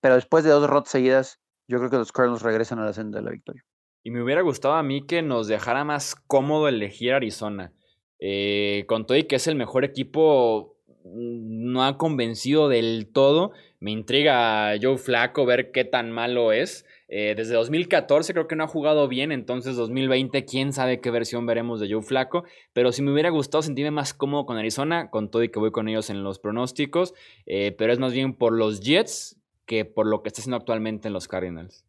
[0.00, 3.18] Pero después de dos derrotas seguidas, yo creo que los Cardinals regresan a la senda
[3.18, 3.64] de la victoria.
[4.02, 7.72] Y me hubiera gustado a mí que nos dejara más cómodo elegir Arizona.
[8.20, 10.78] Eh, con todo y que es el mejor equipo
[11.14, 13.52] Mm, no ha convencido del todo.
[13.80, 16.84] Me intriga Joe Flaco ver qué tan malo es.
[17.08, 21.46] Eh, desde 2014 creo que no ha jugado bien, entonces 2020 quién sabe qué versión
[21.46, 22.44] veremos de Joe Flaco,
[22.74, 25.70] pero si me hubiera gustado sentirme más cómodo con Arizona, con todo y que voy
[25.70, 27.14] con ellos en los pronósticos,
[27.46, 31.08] eh, pero es más bien por los Jets que por lo que está haciendo actualmente
[31.08, 31.84] en los Cardinals.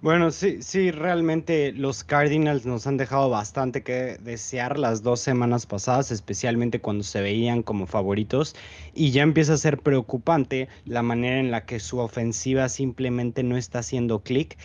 [0.00, 5.66] Bueno, sí, sí, realmente los Cardinals nos han dejado bastante que desear las dos semanas
[5.66, 8.54] pasadas, especialmente cuando se veían como favoritos,
[8.94, 13.56] y ya empieza a ser preocupante la manera en la que su ofensiva simplemente no
[13.56, 14.56] está haciendo clic,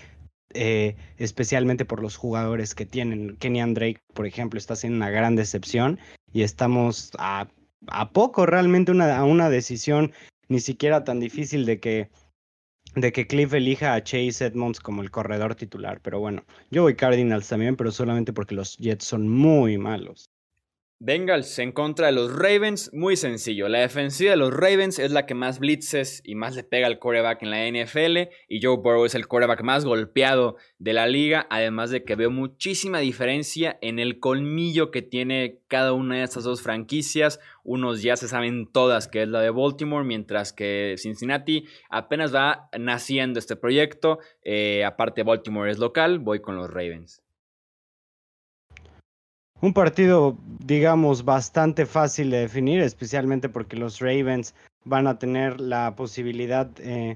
[0.53, 3.35] eh, especialmente por los jugadores que tienen.
[3.37, 5.99] Kenny Drake, por ejemplo, está haciendo una gran decepción
[6.31, 7.47] y estamos a,
[7.87, 10.13] a poco realmente una, a una decisión
[10.47, 12.09] ni siquiera tan difícil de que
[12.95, 15.99] de que Cliff elija a Chase Edmonds como el corredor titular.
[16.01, 20.29] Pero bueno, yo voy Cardinals también, pero solamente porque los Jets son muy malos.
[21.05, 23.67] Bengals en contra de los Ravens, muy sencillo.
[23.67, 26.97] La defensiva de los Ravens es la que más blitzes y más le pega al
[26.97, 28.29] quarterback en la NFL.
[28.47, 31.45] Y Joe Burrow es el quarterback más golpeado de la liga.
[31.49, 36.45] Además de que veo muchísima diferencia en el colmillo que tiene cada una de estas
[36.45, 37.41] dos franquicias.
[37.65, 42.69] Unos ya se saben todas que es la de Baltimore, mientras que Cincinnati apenas va
[42.79, 44.19] naciendo este proyecto.
[44.41, 47.22] Eh, aparte, Baltimore es local, voy con los Ravens.
[49.63, 54.53] Un partido, digamos, bastante fácil de definir, especialmente porque los Ravens
[54.83, 57.15] van a tener la posibilidad eh,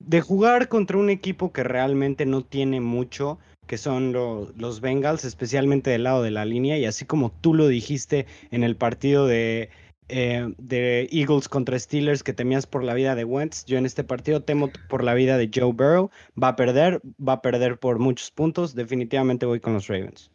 [0.00, 3.38] de jugar contra un equipo que realmente no tiene mucho,
[3.68, 6.76] que son los Bengals, especialmente del lado de la línea.
[6.78, 9.70] Y así como tú lo dijiste en el partido de,
[10.08, 14.02] eh, de Eagles contra Steelers, que temías por la vida de Wentz, yo en este
[14.02, 16.10] partido temo por la vida de Joe Burrow.
[16.42, 18.74] Va a perder, va a perder por muchos puntos.
[18.74, 20.33] Definitivamente voy con los Ravens.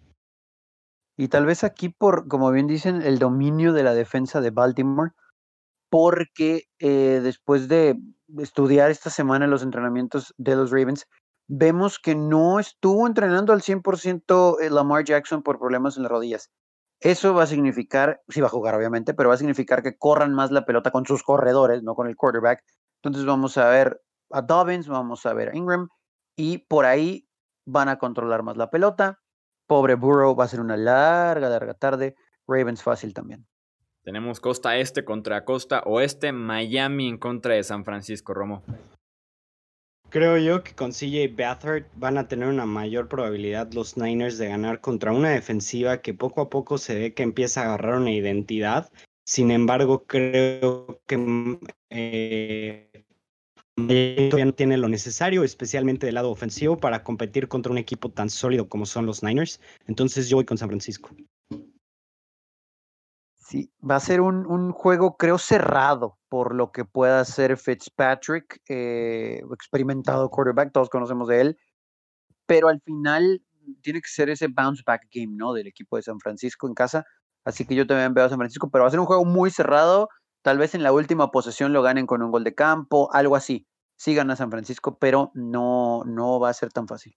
[1.19, 5.11] Y tal vez aquí por, como bien dicen, el dominio de la defensa de Baltimore,
[5.89, 7.99] porque eh, después de
[8.37, 11.07] estudiar esta semana los entrenamientos de los Ravens,
[11.49, 16.51] vemos que no estuvo entrenando al 100% eh, Lamar Jackson por problemas en las rodillas.
[17.01, 20.33] Eso va a significar, sí va a jugar obviamente, pero va a significar que corran
[20.33, 22.63] más la pelota con sus corredores, no con el quarterback.
[23.03, 24.01] Entonces vamos a ver
[24.31, 25.89] a Dobbins, vamos a ver a Ingram
[26.37, 27.27] y por ahí
[27.65, 29.19] van a controlar más la pelota.
[29.69, 32.15] Pobre Burrow, va a ser una larga, larga tarde.
[32.47, 33.45] Ravens fácil también.
[34.03, 38.63] Tenemos costa este contra costa oeste, Miami en contra de San Francisco, Romo.
[40.09, 44.47] Creo yo que con CJ Beathard van a tener una mayor probabilidad los Niners de
[44.47, 48.11] ganar contra una defensiva que poco a poco se ve que empieza a agarrar una
[48.11, 48.91] identidad.
[49.23, 51.59] Sin embargo, creo que
[51.91, 53.05] eh,
[53.87, 58.29] todavía no tiene lo necesario, especialmente del lado ofensivo, para competir contra un equipo tan
[58.29, 59.59] sólido como son los Niners.
[59.87, 61.09] Entonces yo voy con San Francisco.
[63.49, 69.41] Sí, va a ser un, juego, creo, cerrado por lo que pueda hacer Fitzpatrick, eh,
[69.51, 71.57] experimentado quarterback, todos conocemos de él,
[72.45, 73.41] pero al final
[73.81, 75.53] tiene que ser ese bounce back game, ¿no?
[75.53, 77.05] Del equipo de San Francisco en casa.
[77.43, 79.49] Así que yo también veo a San Francisco, pero va a ser un juego muy
[79.49, 80.09] cerrado.
[80.41, 83.67] Tal vez en la última posesión lo ganen con un gol de campo, algo así
[83.99, 87.15] sí gana San Francisco, pero no, no va a ser tan fácil.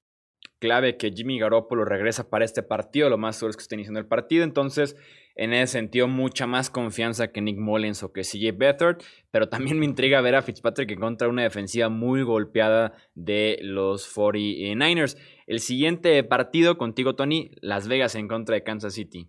[0.58, 4.00] Clave que Jimmy Garoppolo regresa para este partido, lo más seguro es que esté iniciando
[4.00, 4.96] el partido, entonces
[5.34, 8.98] en ese sentido mucha más confianza que Nick Mullins o que CJ Beathard,
[9.30, 14.12] pero también me intriga ver a Fitzpatrick en contra una defensiva muy golpeada de los
[14.14, 15.16] 49ers.
[15.46, 19.28] El siguiente partido contigo, Tony, Las Vegas en contra de Kansas City.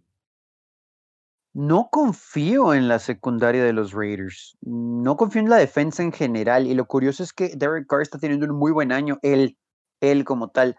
[1.53, 4.57] No confío en la secundaria de los Raiders.
[4.61, 6.65] No confío en la defensa en general.
[6.65, 9.57] Y lo curioso es que Derek Carr está teniendo un muy buen año, él,
[10.01, 10.75] él como tal.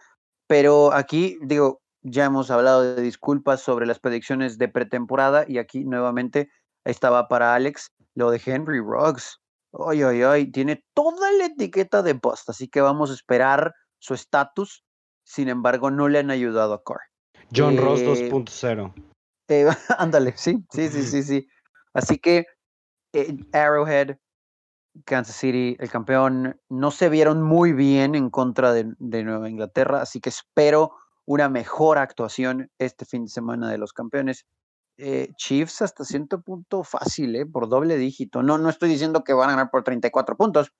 [0.48, 5.44] Pero aquí, digo, ya hemos hablado de disculpas sobre las predicciones de pretemporada.
[5.46, 6.50] Y aquí nuevamente
[6.84, 9.40] estaba para Alex lo de Henry Ruggs.
[9.88, 12.48] Ay, ay, ay, tiene toda la etiqueta de post.
[12.50, 14.84] Así que vamos a esperar su estatus.
[15.22, 17.00] Sin embargo, no le han ayudado a Carr.
[17.54, 19.13] John Ross 2.0.
[19.99, 21.49] Ándale, sí, sí, sí, sí, sí.
[21.92, 22.47] Así que
[23.12, 24.16] eh, Arrowhead,
[25.05, 30.20] Kansas City, el campeón, no se vieron muy bien en contra de, Nueva Inglaterra, así
[30.20, 30.92] que espero
[31.26, 34.47] una mejor actuación este fin de semana de los campeones.
[34.97, 37.47] Eh, Chiefs hasta cierto punto fácil, ¿eh?
[37.47, 38.42] por doble dígito.
[38.42, 40.72] No, no estoy diciendo que van a ganar por 34 puntos,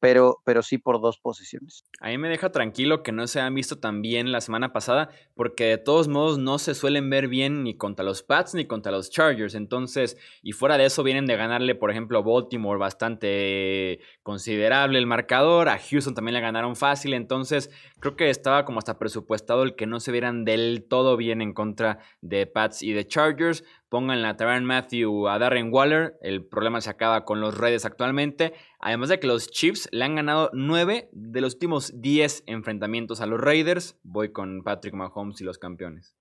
[0.00, 1.84] pero, pero sí por dos posiciones.
[2.00, 5.10] A mí me deja tranquilo que no se han visto tan bien la semana pasada,
[5.34, 8.92] porque de todos modos no se suelen ver bien ni contra los Pats ni contra
[8.92, 9.54] los Chargers.
[9.54, 15.06] Entonces, y fuera de eso, vienen de ganarle, por ejemplo, a Baltimore bastante considerable el
[15.06, 15.68] marcador.
[15.68, 17.14] A Houston también le ganaron fácil.
[17.14, 17.70] Entonces,
[18.00, 21.52] creo que estaba como hasta presupuestado el que no se vieran del todo bien en
[21.52, 23.64] contra de Pats y de Chargers.
[23.96, 26.18] Pónganle a Tyrann Matthew, a Darren Waller.
[26.20, 28.52] El problema se acaba con los redes actualmente.
[28.78, 33.26] Además de que los Chiefs le han ganado 9 de los últimos 10 enfrentamientos a
[33.26, 33.96] los Raiders.
[34.02, 36.14] Voy con Patrick Mahomes y los campeones.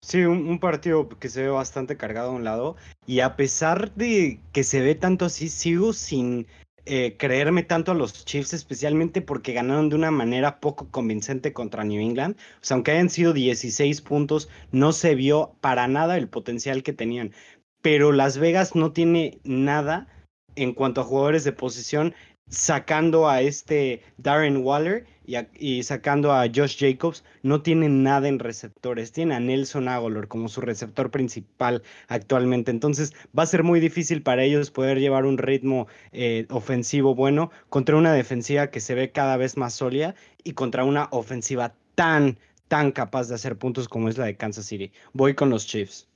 [0.00, 2.74] Sí, un, partido que se ve bastante cargado a un lado.
[3.06, 6.48] Y a pesar de que se ve tanto así, sigo sin
[6.84, 11.84] eh, creerme tanto a los Chiefs, especialmente porque ganaron de una manera poco convincente contra
[11.84, 12.36] New England.
[12.36, 16.92] O sea, aunque hayan sido 16 puntos, no se vio para nada el potencial que
[16.92, 17.32] tenían.
[17.82, 20.08] Pero Las Vegas no tiene nada
[20.56, 22.14] en cuanto a jugadores de posición,
[22.48, 25.06] sacando a este Darren Waller
[25.58, 29.12] y, sacando a Josh Jacobs, no tienen nada en receptores.
[29.12, 32.70] Tienen a Nelson Aguilar como su receptor principal actualmente.
[32.70, 37.50] Entonces va a ser muy difícil para ellos poder llevar un ritmo eh, ofensivo bueno
[37.68, 40.14] contra una defensiva que se ve cada vez más sólida
[40.44, 42.38] y contra una ofensiva tan,
[42.68, 44.92] tan capaz de hacer puntos como es la de Kansas City.
[45.12, 46.11] Voy con los Chiefs.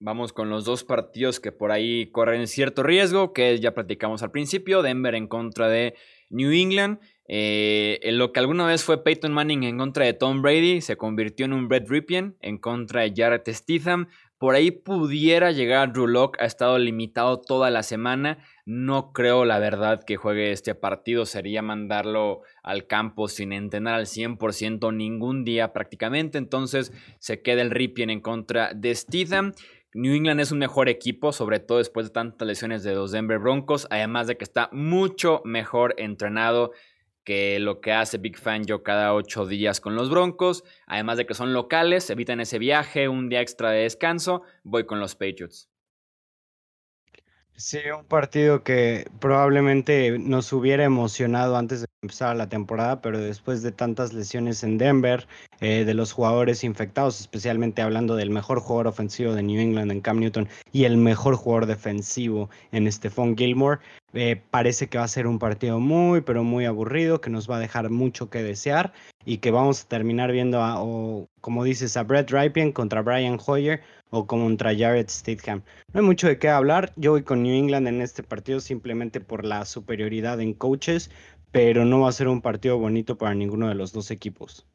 [0.00, 4.30] Vamos con los dos partidos que por ahí corren cierto riesgo, que ya platicamos al
[4.30, 5.94] principio, Denver en contra de
[6.30, 6.98] New England.
[7.26, 10.96] Eh, en lo que alguna vez fue Peyton Manning en contra de Tom Brady, se
[10.96, 14.08] convirtió en un Brett Ripien en contra de Jarrett Stidham.
[14.36, 18.44] Por ahí pudiera llegar Drew Locke, ha estado limitado toda la semana.
[18.66, 21.24] No creo, la verdad, que juegue este partido.
[21.24, 26.36] Sería mandarlo al campo sin entrenar al 100% ningún día prácticamente.
[26.36, 29.54] Entonces se queda el Ripien en contra de Stidham.
[29.94, 33.38] New England es un mejor equipo, sobre todo después de tantas lesiones de los Denver
[33.38, 36.72] Broncos, además de que está mucho mejor entrenado
[37.22, 40.64] que lo que hace Big Fan yo cada ocho días con los Broncos.
[40.88, 44.98] Además de que son locales, evitan ese viaje, un día extra de descanso, voy con
[44.98, 45.70] los Patriots.
[47.56, 53.62] Sí, un partido que probablemente nos hubiera emocionado antes de empezar la temporada, pero después
[53.62, 55.28] de tantas lesiones en Denver,
[55.60, 60.00] eh, de los jugadores infectados, especialmente hablando del mejor jugador ofensivo de New England en
[60.00, 63.78] Cam Newton y el mejor jugador defensivo en Stephon Gilmore,
[64.14, 67.56] eh, parece que va a ser un partido muy, pero muy aburrido, que nos va
[67.56, 68.92] a dejar mucho que desear
[69.24, 73.80] y que vamos a terminar viendo, o, como dices, a Brett Ripien contra Brian Hoyer
[74.14, 75.62] o contra Jared Stidham.
[75.92, 76.92] No hay mucho de qué hablar.
[76.96, 81.10] Yo voy con New England en este partido simplemente por la superioridad en coaches,
[81.50, 84.66] pero no va a ser un partido bonito para ninguno de los dos equipos.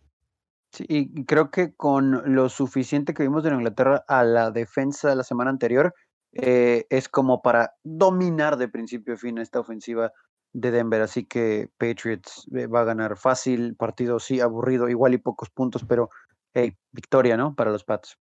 [0.71, 5.15] Sí, y creo que con lo suficiente que vimos de Inglaterra a la defensa de
[5.15, 5.93] la semana anterior,
[6.33, 10.11] eh, es como para dominar de principio a fin esta ofensiva
[10.53, 11.01] de Denver.
[11.01, 15.83] Así que Patriots eh, va a ganar fácil, partido sí, aburrido, igual y pocos puntos,
[15.85, 16.09] pero
[16.53, 17.55] hey, victoria, ¿no?
[17.55, 18.17] Para los Pats.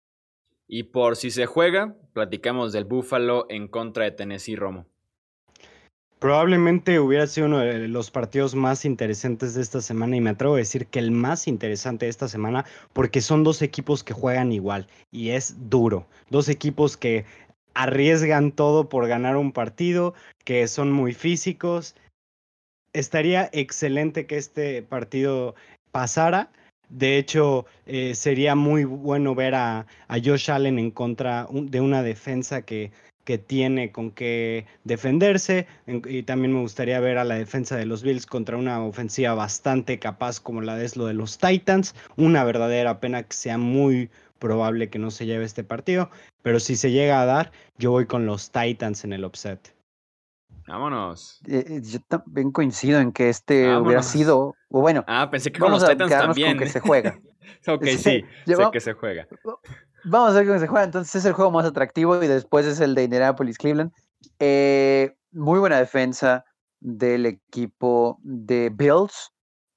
[0.67, 4.85] Y por si se juega, platicamos del Buffalo en contra de Tennessee Romo.
[6.19, 10.55] Probablemente hubiera sido uno de los partidos más interesantes de esta semana y me atrevo
[10.55, 14.51] a decir que el más interesante de esta semana porque son dos equipos que juegan
[14.51, 16.07] igual y es duro.
[16.31, 17.25] Dos equipos que
[17.75, 21.95] arriesgan todo por ganar un partido, que son muy físicos.
[22.93, 25.53] Estaría excelente que este partido
[25.91, 26.49] pasara
[26.89, 29.85] de hecho, eh, sería muy bueno ver a,
[30.23, 32.91] Josh Allen en contra de una defensa que,
[33.25, 35.67] que tiene con qué defenderse.
[35.85, 39.99] y también me gustaría ver a la defensa de los Bills contra una ofensiva bastante
[39.99, 41.93] capaz como la de lo de los Titans.
[42.15, 44.09] Una verdadera pena que sea muy
[44.39, 46.09] probable que no se lleve este partido.
[46.41, 49.76] Pero si se llega a dar, yo voy con los Titans en el upset.
[50.67, 51.39] Vámonos.
[51.47, 55.59] Eh, eh, yo también coincido en que este hubiera sido, o bueno, ah, pensé que
[55.59, 56.57] con los Titans también.
[56.57, 57.17] Con que se juega.
[57.67, 59.27] ok, sí, sé que se juega.
[60.03, 60.83] Vamos a ver cómo se juega.
[60.83, 63.93] Entonces es el juego más atractivo y después es el de Indianapolis Cleveland.
[64.39, 66.43] Eh, muy buena defensa
[66.81, 69.31] del equipo de Bills.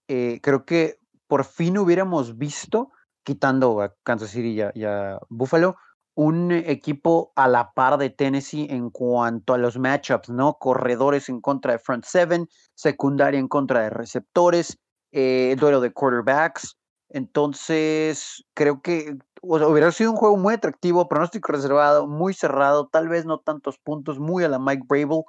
[0.07, 2.91] creo que por fin hubiéramos visto,
[3.23, 5.77] quitando a Kansas City y a Buffalo,
[6.15, 10.55] un equipo a la par de Tennessee en cuanto a los matchups, ¿no?
[10.55, 14.79] Corredores en contra de front seven, secundaria en contra de receptores,
[15.13, 16.77] eh, duelo de quarterbacks.
[17.09, 23.25] Entonces, creo que hubiera sido un juego muy atractivo, pronóstico reservado, muy cerrado, tal vez
[23.27, 25.23] no tantos puntos, muy a la Mike Brable,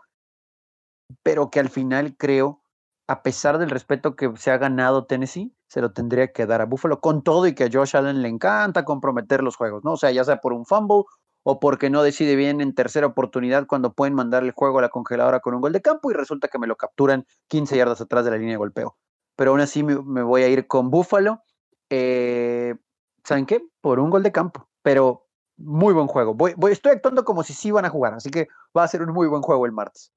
[1.24, 2.62] pero que al final creo
[3.08, 6.66] a pesar del respeto que se ha ganado Tennessee, se lo tendría que dar a
[6.66, 9.94] Buffalo con todo y que a Josh Allen le encanta comprometer los juegos, ¿no?
[9.94, 11.04] O sea, ya sea por un fumble
[11.44, 14.90] o porque no decide bien en tercera oportunidad cuando pueden mandar el juego a la
[14.90, 18.26] congeladora con un gol de campo y resulta que me lo capturan 15 yardas atrás
[18.26, 18.98] de la línea de golpeo.
[19.38, 21.42] Pero aún así me, voy a ir con Buffalo.
[21.90, 22.76] Eh,
[23.24, 23.66] ¿Saben qué?
[23.80, 24.68] Por un gol de campo.
[24.82, 26.34] Pero muy buen juego.
[26.34, 29.04] Voy, voy, estoy actuando como si sí van a jugar, así que va a ser
[29.04, 30.12] un muy buen juego el martes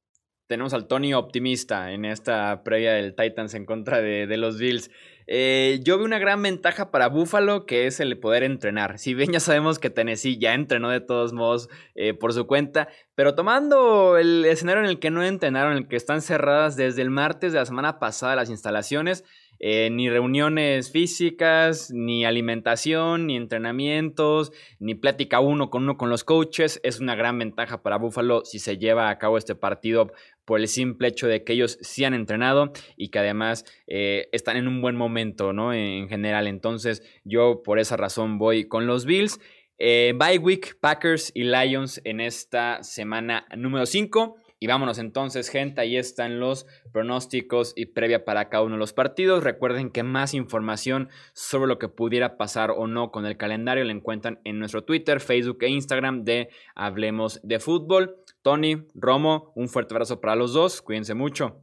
[0.47, 4.91] tenemos al Tony optimista en esta previa del Titans en contra de, los Bills.
[5.27, 8.99] Eh, yo veo una gran ventaja para Buffalo que es el poder entrenar.
[8.99, 12.89] Si bien ya sabemos que Tennessee ya entrenó de todos modos eh, por su cuenta,
[13.15, 17.01] pero tomando el escenario en el que no entrenaron, en el que están cerradas desde
[17.01, 19.25] el martes de la semana pasada las instalaciones,
[19.59, 26.25] eh, ni reuniones físicas, ni alimentación, ni entrenamientos, ni plática uno con uno con los
[26.25, 26.81] coaches.
[26.83, 30.13] Es una gran ventaja para Buffalo si se lleva a cabo este partido
[30.45, 34.57] por el simple hecho de que ellos sí han entrenado y que además eh, están
[34.57, 35.73] en un buen momento, ¿no?
[35.73, 36.47] En general.
[36.47, 39.41] Entonces, yo por esa razón voy con los Bills.
[39.79, 44.37] Eh, bye week, Packers y Lions en esta semana número 5.
[44.65, 48.95] Y vámonos entonces, gente, ahí están los pronósticos y previa para cada uno de los
[48.95, 49.45] partidos.
[49.45, 53.93] Recuerden que más información sobre lo que pudiera pasar o no con el calendario la
[53.93, 58.17] encuentran en nuestro Twitter, Facebook e Instagram de Hablemos de Fútbol.
[58.41, 61.61] Tony, Romo, un fuerte abrazo para los dos, cuídense mucho.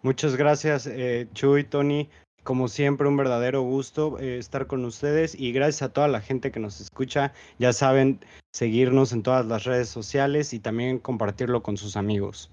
[0.00, 2.08] Muchas gracias, eh, Chuy, Tony.
[2.46, 6.52] Como siempre, un verdadero gusto eh, estar con ustedes y gracias a toda la gente
[6.52, 7.32] que nos escucha.
[7.58, 12.52] Ya saben, seguirnos en todas las redes sociales y también compartirlo con sus amigos.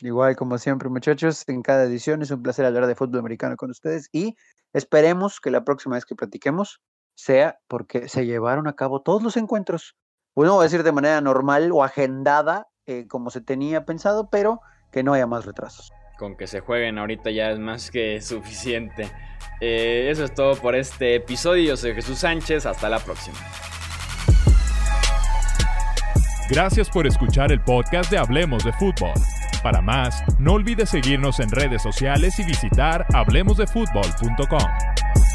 [0.00, 3.70] Igual como siempre, muchachos, en cada edición es un placer hablar de fútbol americano con
[3.70, 4.34] ustedes y
[4.72, 6.80] esperemos que la próxima vez que platiquemos
[7.14, 9.94] sea porque se llevaron a cabo todos los encuentros.
[10.34, 14.58] Bueno, voy a decir de manera normal o agendada, eh, como se tenía pensado, pero
[14.90, 19.08] que no haya más retrasos con que se jueguen ahorita ya es más que suficiente.
[19.60, 21.64] Eh, eso es todo por este episodio.
[21.64, 22.66] Yo soy Jesús Sánchez.
[22.66, 23.38] Hasta la próxima.
[26.48, 29.14] Gracias por escuchar el podcast de Hablemos de Fútbol.
[29.62, 35.25] Para más, no olvides seguirnos en redes sociales y visitar hablemosdefutbol.com.